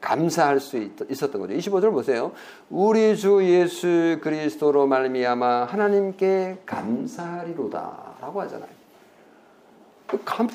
감사할 0.00 0.58
수 0.58 0.78
있었던 0.78 1.40
거죠. 1.40 1.54
25절 1.54 1.92
보세요. 1.92 2.32
우리 2.68 3.16
주 3.16 3.40
예수 3.44 4.18
그리스도로 4.20 4.88
말미암아 4.88 5.66
하나님께 5.66 6.62
감사하리로다라고 6.66 8.40
하잖아요. 8.40 8.79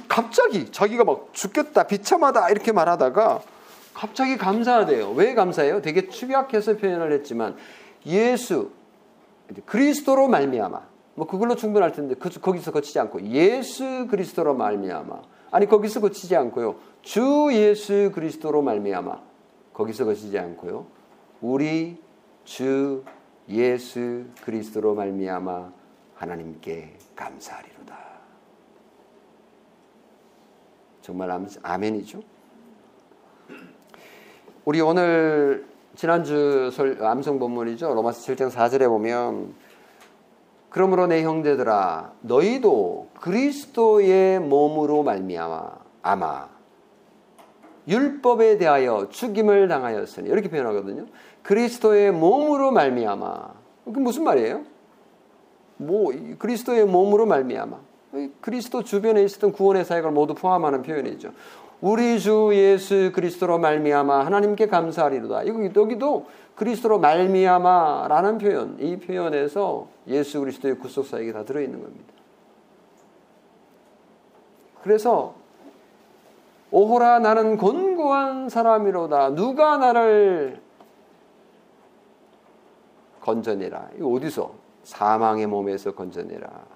갑자기 0.07 0.71
자기가 0.71 1.03
막 1.03 1.29
죽겠다, 1.33 1.83
비참하다 1.83 2.49
이렇게 2.49 2.71
말하다가 2.71 3.41
갑자기 3.93 4.37
감사하대요. 4.37 5.11
왜 5.11 5.33
감사해요? 5.33 5.81
되게 5.81 6.09
축약해서 6.09 6.77
표현을 6.77 7.11
했지만 7.13 7.55
예수 8.05 8.71
그리스도로 9.65 10.27
말미암아 10.27 10.81
뭐 11.15 11.27
그걸로 11.27 11.55
충분할 11.55 11.93
텐데 11.93 12.15
그, 12.15 12.29
거기서 12.29 12.71
거치지 12.71 12.99
않고 12.99 13.21
예수 13.29 14.07
그리스도로 14.09 14.53
말미암아 14.53 15.21
아니 15.51 15.65
거기서 15.67 16.01
거치지 16.01 16.35
않고요. 16.35 16.75
주 17.01 17.49
예수 17.53 18.11
그리스도로 18.13 18.61
말미암아 18.61 19.21
거기서 19.73 20.05
거치지 20.05 20.37
않고요. 20.37 20.87
우리 21.41 21.97
주 22.43 23.03
예수 23.47 24.25
그리스도로 24.43 24.95
말미암아 24.95 25.71
하나님께 26.15 26.97
감사하리로다. 27.15 27.95
정말 31.05 31.29
아멘이죠. 31.61 32.19
우리 34.65 34.81
오늘 34.81 35.67
지난주 35.95 36.71
암송 36.99 37.37
본문이죠. 37.37 37.93
로마서 37.93 38.33
7장 38.33 38.49
4절에 38.49 38.87
보면 38.87 39.53
그러므로 40.71 41.05
내 41.05 41.21
형제들아 41.21 42.13
너희도 42.21 43.09
그리스도의 43.21 44.39
몸으로 44.39 45.03
말미암아 45.03 45.77
아마 46.01 46.49
율법에 47.87 48.57
대하여 48.57 49.07
죽임을 49.09 49.67
당하였으니 49.67 50.27
이렇게 50.27 50.49
표현하거든요. 50.49 51.05
그리스도의 51.43 52.13
몸으로 52.13 52.71
말미암아. 52.71 53.53
그 53.85 53.99
무슨 53.99 54.23
말이에요? 54.23 54.63
뭐 55.77 56.11
그리스도의 56.39 56.87
몸으로 56.87 57.27
말미암아. 57.27 57.94
그리스도 58.41 58.83
주변에 58.83 59.23
있었던 59.23 59.51
구원의 59.51 59.85
사역을 59.85 60.11
모두 60.11 60.33
포함하는 60.33 60.81
표현이죠. 60.81 61.31
우리 61.81 62.19
주 62.19 62.51
예수 62.53 63.11
그리스도로 63.13 63.59
말미암아 63.59 64.25
하나님께 64.25 64.67
감사하리로다. 64.67 65.47
여기도 65.47 66.25
그리스도로 66.55 66.99
말미암아라는 66.99 68.37
표현, 68.37 68.77
이 68.79 68.97
표현에서 68.97 69.87
예수 70.07 70.39
그리스도의 70.39 70.79
구속 70.79 71.05
사역이 71.05 71.33
다 71.33 71.43
들어 71.43 71.61
있는 71.61 71.81
겁니다. 71.81 72.13
그래서 74.81 75.35
오호라 76.71 77.19
나는 77.19 77.57
곤고한 77.57 78.49
사람이로다. 78.49 79.35
누가 79.35 79.77
나를 79.77 80.61
건져내라. 83.21 83.89
이 83.99 84.01
어디서? 84.01 84.53
사망의 84.83 85.47
몸에서 85.47 85.93
건져내라. 85.93 86.74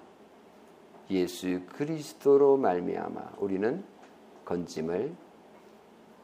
예수 1.10 1.60
그리스도로 1.76 2.56
말미암아 2.56 3.32
우리는 3.38 3.82
건짐을 4.44 5.12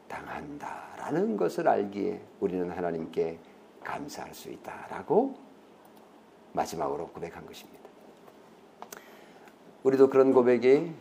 당한다라는 0.07 1.37
것을 1.37 1.67
알기에 1.67 2.21
우리는 2.39 2.69
하나님께 2.69 3.39
감사할 3.83 4.33
수 4.33 4.49
있다라고 4.49 5.35
마지막으로 6.53 7.07
고백한 7.09 7.45
것입니다. 7.45 7.87
우리도 9.83 10.09
그런 10.09 10.33
고백이 10.33 10.91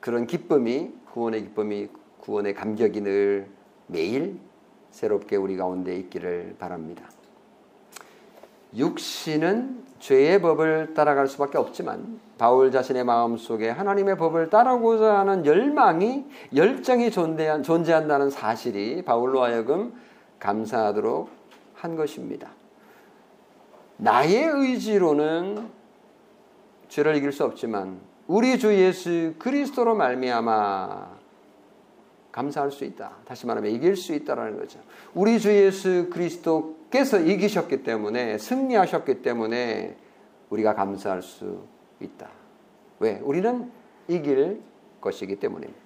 그런 0.00 0.26
기쁨이 0.26 0.92
구원의 1.12 1.42
기쁨이 1.42 1.88
구원의 2.20 2.54
감격이 2.54 3.00
늘 3.00 3.50
매일 3.86 4.38
새롭게 4.90 5.36
우리 5.36 5.56
가운데 5.56 5.96
있기를 5.96 6.56
바랍니다. 6.58 7.08
육신은 8.76 9.88
죄의 9.98 10.40
법을 10.40 10.94
따라갈 10.94 11.26
수밖에 11.26 11.58
없지만 11.58 12.20
바울 12.38 12.70
자신의 12.70 13.04
마음 13.04 13.36
속에 13.36 13.68
하나님의 13.68 14.16
법을 14.16 14.48
따르고자 14.50 15.18
하는 15.18 15.44
열망이 15.44 16.24
열정이 16.54 17.10
존재한다는 17.10 18.30
사실이 18.30 19.02
바울로 19.02 19.42
하여금 19.42 19.92
감사하도록 20.38 21.28
한 21.74 21.96
것입니다. 21.96 22.50
나의 23.96 24.44
의지로는 24.44 25.68
죄를 26.88 27.16
이길 27.16 27.32
수 27.32 27.44
없지만 27.44 27.98
우리 28.28 28.58
주 28.58 28.72
예수 28.74 29.34
그리스도로 29.38 29.96
말미암아 29.96 31.18
감사할 32.30 32.70
수 32.70 32.84
있다. 32.84 33.16
다시 33.24 33.46
말하면 33.46 33.72
이길 33.72 33.96
수 33.96 34.14
있다라는 34.14 34.58
거죠. 34.58 34.78
우리 35.14 35.40
주 35.40 35.52
예수 35.52 36.08
그리스도 36.10 36.77
께서 36.90 37.18
이기셨기 37.18 37.82
때문에 37.82 38.38
승리하셨기 38.38 39.22
때문에 39.22 39.96
우리가 40.50 40.74
감사할 40.74 41.22
수 41.22 41.64
있다. 42.00 42.28
왜? 43.00 43.20
우리는 43.22 43.70
이길 44.08 44.60
것이기 45.00 45.36
때문입니다. 45.36 45.78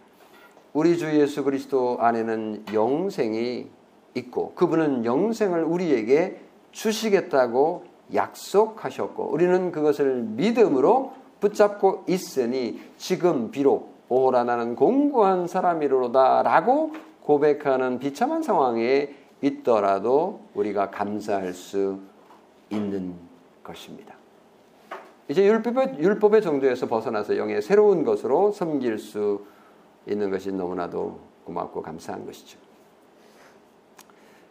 우리 0.73 0.97
주 0.97 1.07
예수 1.19 1.45
그리스도 1.45 1.99
안에는 2.01 2.65
영생이 2.73 3.69
있고 4.15 4.55
그분은 4.55 5.05
영생을 5.05 5.65
우리에게 5.65 6.41
주시겠다고 6.71 7.85
약속하셨고 8.15 9.31
우리는 9.31 9.73
그것을 9.73 10.23
믿음으로 10.23 11.13
붙잡고 11.41 12.05
있으니 12.09 12.81
지금 12.97 13.51
비록 13.51 13.93
오라 14.09 14.45
나는 14.45 14.77
공고한 14.77 15.47
사람이로다라고 15.47 16.93
고백하는 17.23 17.99
비참한 17.99 18.43
상황에 18.43 19.22
있더라도 19.43 20.41
우리가 20.55 20.91
감사할 20.91 21.53
수 21.53 22.01
있는 22.71 23.15
것입니다. 23.63 24.15
이제 25.29 25.47
율법의, 25.47 25.99
율법의 25.99 26.43
정도에서 26.43 26.87
벗어나서 26.87 27.37
영의 27.37 27.63
새로운 27.63 28.05
것으로 28.05 28.53
섬길 28.53 28.99
수 28.99 29.45
있는 30.07 30.31
것이 30.31 30.53
너무나도 30.53 31.21
고맙고 31.45 31.83
감사한 31.83 32.27
것이죠. 32.27 32.59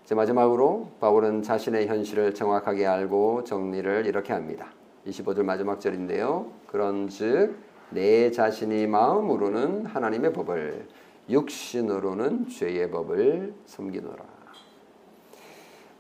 이제 0.04 0.16
마지막으로 0.16 0.92
바울은 1.00 1.42
자신의 1.42 1.88
현실을 1.88 2.34
정확하게 2.34 2.86
알고 2.86 3.44
정리를 3.44 4.06
이렇게 4.06 4.34
합니다. 4.34 4.68
25절 5.08 5.44
마지막 5.44 5.80
절인데요. 5.80 6.52
그런즉 6.68 7.56
내 7.92 8.32
자신이 8.32 8.88
마음으로는 8.88 9.86
하나님의 9.86 10.34
법을 10.34 10.88
육신으로는 11.30 12.50
죄의 12.50 12.92
법을 12.92 13.54
섬기노라. 13.66 14.31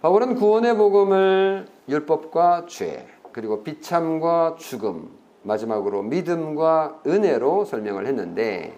바울은 0.01 0.33
구원의 0.33 0.77
복음을 0.77 1.67
율법과 1.87 2.65
죄 2.67 3.05
그리고 3.31 3.61
비참과 3.61 4.55
죽음 4.57 5.11
마지막으로 5.43 6.01
믿음과 6.01 7.01
은혜로 7.05 7.65
설명을 7.65 8.07
했는데 8.07 8.75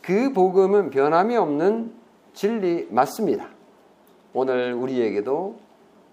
그 0.00 0.32
복음은 0.32 0.90
변함이 0.90 1.36
없는 1.36 1.92
진리 2.32 2.86
맞습니다. 2.90 3.48
오늘 4.32 4.72
우리에게도 4.74 5.56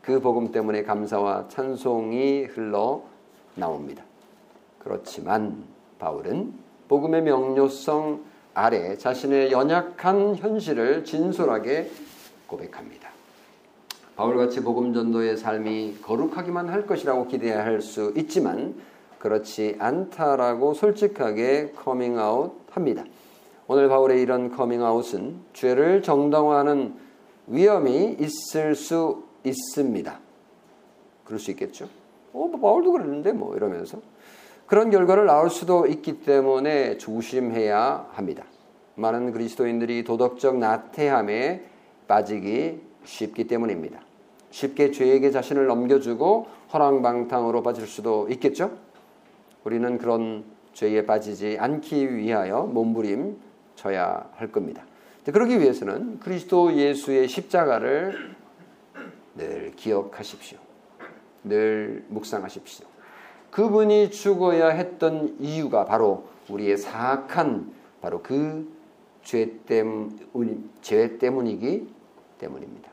그 0.02 0.20
복음 0.20 0.52
때문에 0.52 0.82
감사와 0.82 1.48
찬송이 1.50 2.46
흘러 2.46 3.04
나옵니다. 3.54 4.04
그렇지만 4.80 5.64
바울은 6.00 6.54
복음의 6.88 7.22
명료성 7.22 8.24
아래 8.56 8.98
자신의 8.98 9.52
연약한 9.52 10.36
현실을 10.36 11.04
진솔하게 11.06 11.92
고백합니다. 12.48 13.19
바울같이 14.20 14.62
복음 14.64 14.94
전도의 14.94 15.38
삶이 15.38 16.00
거룩하기만 16.02 16.68
할 16.68 16.86
것이라고 16.86 17.28
기대할 17.28 17.82
수 17.82 18.12
있지만 18.18 18.76
그렇지 19.18 19.78
않다라고 19.80 20.74
솔직하게 20.74 21.72
커밍아웃 21.78 22.52
합니다. 22.70 23.06
오늘 23.68 23.88
바울의 23.88 24.22
이런 24.22 24.52
커밍아웃은 24.52 25.40
죄를 25.54 26.04
정당화하는 26.04 26.96
위험이 27.48 28.18
있을 28.20 28.76
수 28.76 29.24
있습니다. 29.46 30.20
그럴 31.24 31.40
수 31.40 31.52
있겠죠. 31.52 31.86
어, 32.34 32.46
뭐 32.46 32.60
바울도 32.60 32.92
그랬는데 32.92 33.32
뭐 33.32 33.56
이러면서 33.56 34.02
그런 34.66 34.90
결과를 34.90 35.28
낳을 35.28 35.50
수도 35.50 35.88
있기 35.88 36.24
때문에 36.24 36.98
조심해야 36.98 38.10
합니다. 38.12 38.44
많은 38.96 39.32
그리스도인들이 39.32 40.04
도덕적 40.04 40.58
나태함에 40.58 41.64
빠지기 42.06 42.82
쉽기 43.06 43.48
때문입니다. 43.48 44.09
쉽게 44.52 44.92
죄에게 44.92 45.32
자신을 45.32 45.68
넘겨주고 45.68 46.48
허랑방탕으로 46.74 47.64
빠질 47.64 47.88
수도 47.88 48.28
있겠죠. 48.30 48.78
우리는 49.64 49.98
그런 49.98 50.44
죄에 50.74 51.06
빠지지 51.06 51.58
않기 51.60 52.16
위하여 52.16 52.64
몸부림 52.64 53.38
쳐야 53.76 54.30
할 54.36 54.52
겁니다. 54.52 54.84
그러기 55.26 55.60
위해서는 55.60 56.20
그리스도 56.20 56.74
예수의 56.74 57.28
십자가를 57.28 58.36
늘 59.36 59.74
기억하십시오. 59.76 60.58
늘 61.44 62.04
묵상하십시오. 62.08 62.88
그분이 63.52 64.12
죽어야 64.12 64.70
했던 64.70 65.36
이유가 65.40 65.86
바로 65.86 66.28
우리의 66.50 66.78
사악한 66.78 67.72
바로 68.02 68.22
그 68.22 68.80
죄 69.30 69.60
때문, 69.68 70.70
죄 70.82 71.20
때문이기 71.20 71.88
때문입니다. 72.40 72.90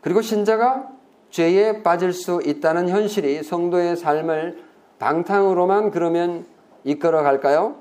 그리고 0.00 0.22
신자가 0.22 0.90
죄에 1.30 1.82
빠질 1.82 2.12
수 2.12 2.40
있다는 2.44 2.88
현실이 2.88 3.42
성도의 3.42 3.96
삶을 3.96 4.62
방탕으로만 4.98 5.90
그러면 5.90 6.46
이끌어 6.84 7.22
갈까요? 7.22 7.76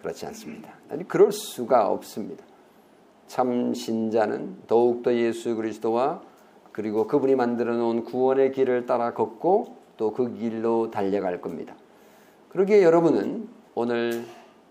그렇지 0.00 0.26
않습니다. 0.26 0.70
아니, 0.90 1.06
그럴 1.08 1.32
수가 1.32 1.88
없습니다. 1.88 2.44
참 3.26 3.74
신자는 3.74 4.58
더욱더 4.66 5.14
예수 5.14 5.56
그리스도와 5.56 6.20
그리고 6.72 7.06
그분이 7.06 7.34
만들어 7.34 7.74
놓은 7.74 8.04
구원의 8.04 8.52
길을 8.52 8.86
따라 8.86 9.14
걷고 9.14 9.76
또 9.96 10.12
그 10.12 10.34
길로 10.34 10.90
달려갈 10.90 11.40
겁니다. 11.40 11.74
그러기에 12.50 12.82
여러분은 12.82 13.48
오늘 13.74 14.24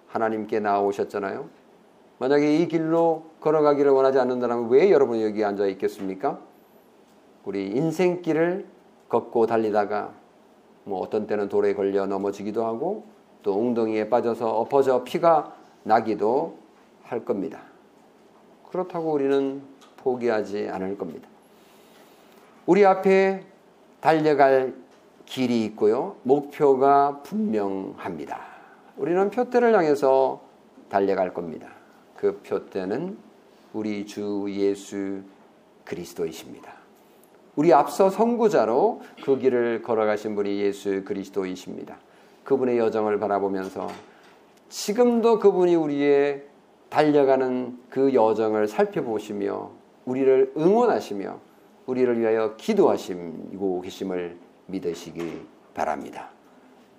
하나님께 0.08 0.60
나오셨잖아요. 0.60 1.50
만약에 2.24 2.56
이 2.56 2.70
길로 2.70 3.24
걸어가기를 3.42 3.92
원하지 3.92 4.18
않는다면 4.18 4.70
왜 4.70 4.90
여러분이 4.92 5.26
여기 5.26 5.44
앉아 5.44 5.66
있겠습니까? 5.66 6.40
우리 7.44 7.68
인생길을 7.72 8.66
걷고 9.10 9.46
달리다가 9.46 10.14
뭐 10.86 11.02
어떤 11.02 11.28
때는 11.28 11.50
돌에 11.50 11.74
걸려 11.74 12.06
넘어지기도 12.06 12.66
하고 12.66 13.04
또 13.42 13.60
웅덩이에 13.60 14.08
빠져서 14.08 14.50
엎어져 14.50 15.04
피가 15.04 15.54
나기도 15.84 16.56
할 17.04 17.26
겁니다. 17.26 17.60
그렇다고 18.72 19.12
우리는 19.12 19.62
포기하지 19.98 20.70
않을 20.70 20.98
겁니다. 20.98 21.28
우리 22.66 22.86
앞에 22.86 23.44
달려갈 24.00 24.74
길이 25.26 25.66
있고요. 25.66 26.16
목표가 26.24 27.22
분명합니다. 27.24 28.40
우리는 28.96 29.30
표대를 29.30 29.76
향해서 29.76 30.40
달려갈 30.88 31.34
겁니다. 31.34 31.73
그 32.24 32.40
표대는 32.42 33.18
우리 33.74 34.06
주 34.06 34.46
예수 34.48 35.20
그리스도이십니다. 35.84 36.72
우리 37.58 37.74
앞서 37.74 38.10
선구자로 38.10 39.02
그 39.26 39.38
길을 39.38 39.82
걸어가신 39.82 40.34
분이 40.34 40.58
예수 40.62 41.04
그리스도이십니다. 41.04 41.98
그분의 42.46 42.78
여정을 42.78 43.20
바라보면서 43.20 43.90
지금도 44.70 45.40
그분이 45.40 45.76
우리의 45.76 46.46
달려가는 46.88 47.78
그 47.90 48.14
여정을 48.14 48.70
살펴보시며 48.70 49.72
우리를 50.06 50.54
응원하시며 50.56 51.42
우리를 51.88 52.20
위하여 52.22 52.56
기도하시고 52.56 53.82
계심을 53.82 54.38
믿으시기 54.68 55.42
바랍니다. 55.74 56.30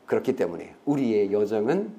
그렇기 0.04 0.36
때문에 0.36 0.74
우리의 0.84 1.32
여정은 1.32 1.94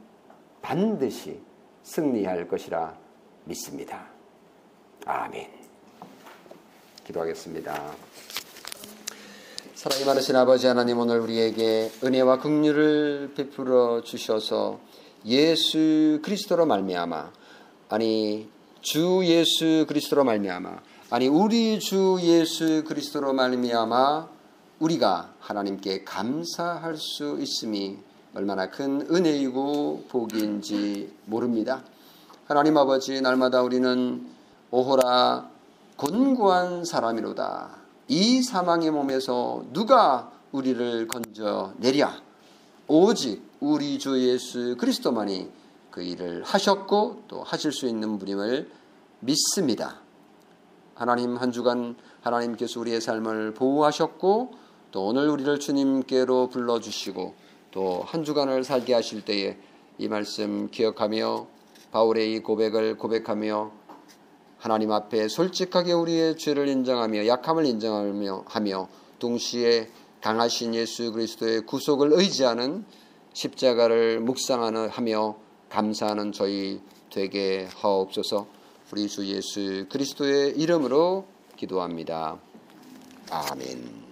반드시 0.61 1.39
승리할 1.81 2.47
것이라 2.47 3.04
믿습니다. 3.45 4.07
아멘. 5.05 5.49
기도하겠습니다. 7.05 7.95
사랑이 9.75 10.03
많으신 10.05 10.35
아버지 10.35 10.65
하나님 10.65 10.97
오늘 10.97 11.19
우리에게 11.19 11.91
은혜와 12.03 12.39
긍휼을 12.39 13.33
베풀어 13.35 14.01
주셔서 14.01 14.79
예수 15.25 16.19
그리스도로 16.23 16.65
말미암아 16.65 17.31
아니 17.89 18.49
주 18.81 19.21
예수 19.25 19.85
그리스도로 19.87 20.23
말미암아 20.23 20.81
아니 21.11 21.27
우리 21.27 21.79
주 21.79 22.17
예수 22.21 22.83
그리스도로 22.83 23.33
말미암아 23.33 24.29
우리가 24.79 25.35
하나님께 25.39 26.03
감사할 26.03 26.97
수 26.97 27.37
있음이 27.39 27.97
얼마나 28.33 28.69
큰 28.69 29.07
은혜이고 29.09 30.05
복인지 30.09 31.13
모릅니다. 31.25 31.83
하나님 32.47 32.77
아버지 32.77 33.21
날마다 33.21 33.63
우리는 33.63 34.23
오호라 34.69 35.49
곤고한 35.97 36.85
사람이로다. 36.85 37.75
이 38.07 38.43
사망의 38.43 38.91
몸에서 38.91 39.63
누가 39.73 40.31
우리를 40.51 41.07
건져 41.07 41.73
내랴. 41.77 42.21
오직 42.87 43.41
우리 43.59 43.97
주 43.97 44.21
예수 44.29 44.77
그리스도만이 44.77 45.49
그 45.89 46.03
일을 46.03 46.43
하셨고 46.43 47.23
또 47.27 47.41
하실 47.41 47.71
수 47.71 47.87
있는 47.87 48.19
분임을 48.19 48.69
믿습니다. 49.21 50.01
하나님 50.93 51.37
한 51.37 51.51
주간 51.51 51.95
하나님께서 52.21 52.79
우리의 52.79 53.01
삶을 53.01 53.55
보호하셨고 53.55 54.51
또 54.91 55.07
오늘 55.07 55.29
우리를 55.29 55.59
주님께로 55.59 56.49
불러주시고 56.49 57.33
또 57.71 58.03
한 58.05 58.23
주간을 58.23 58.63
살게 58.63 58.93
하실 58.93 59.25
때에 59.25 59.57
이 59.97 60.07
말씀 60.07 60.69
기억하며 60.69 61.54
바울의 61.95 62.33
이 62.33 62.39
고백을 62.39 62.97
고백하며 62.97 63.71
하나님 64.57 64.91
앞에 64.91 65.29
솔직하게 65.29 65.93
우리의 65.93 66.35
죄를 66.35 66.67
인정하며 66.67 67.25
약함을 67.25 67.65
인정하며 67.65 68.43
하며 68.47 68.89
동시에 69.19 69.87
강하신 70.19 70.75
예수 70.75 71.13
그리스도의 71.13 71.61
구속을 71.61 72.11
의지하는 72.11 72.83
십자가를 73.31 74.19
묵상하며 74.19 74.89
하며 74.91 75.37
감사하는 75.69 76.33
저희 76.33 76.81
되게 77.09 77.65
하옵소서. 77.77 78.45
우리 78.91 79.07
주 79.07 79.25
예수 79.27 79.85
그리스도의 79.87 80.57
이름으로 80.57 81.25
기도합니다. 81.55 82.37
아멘. 83.31 84.04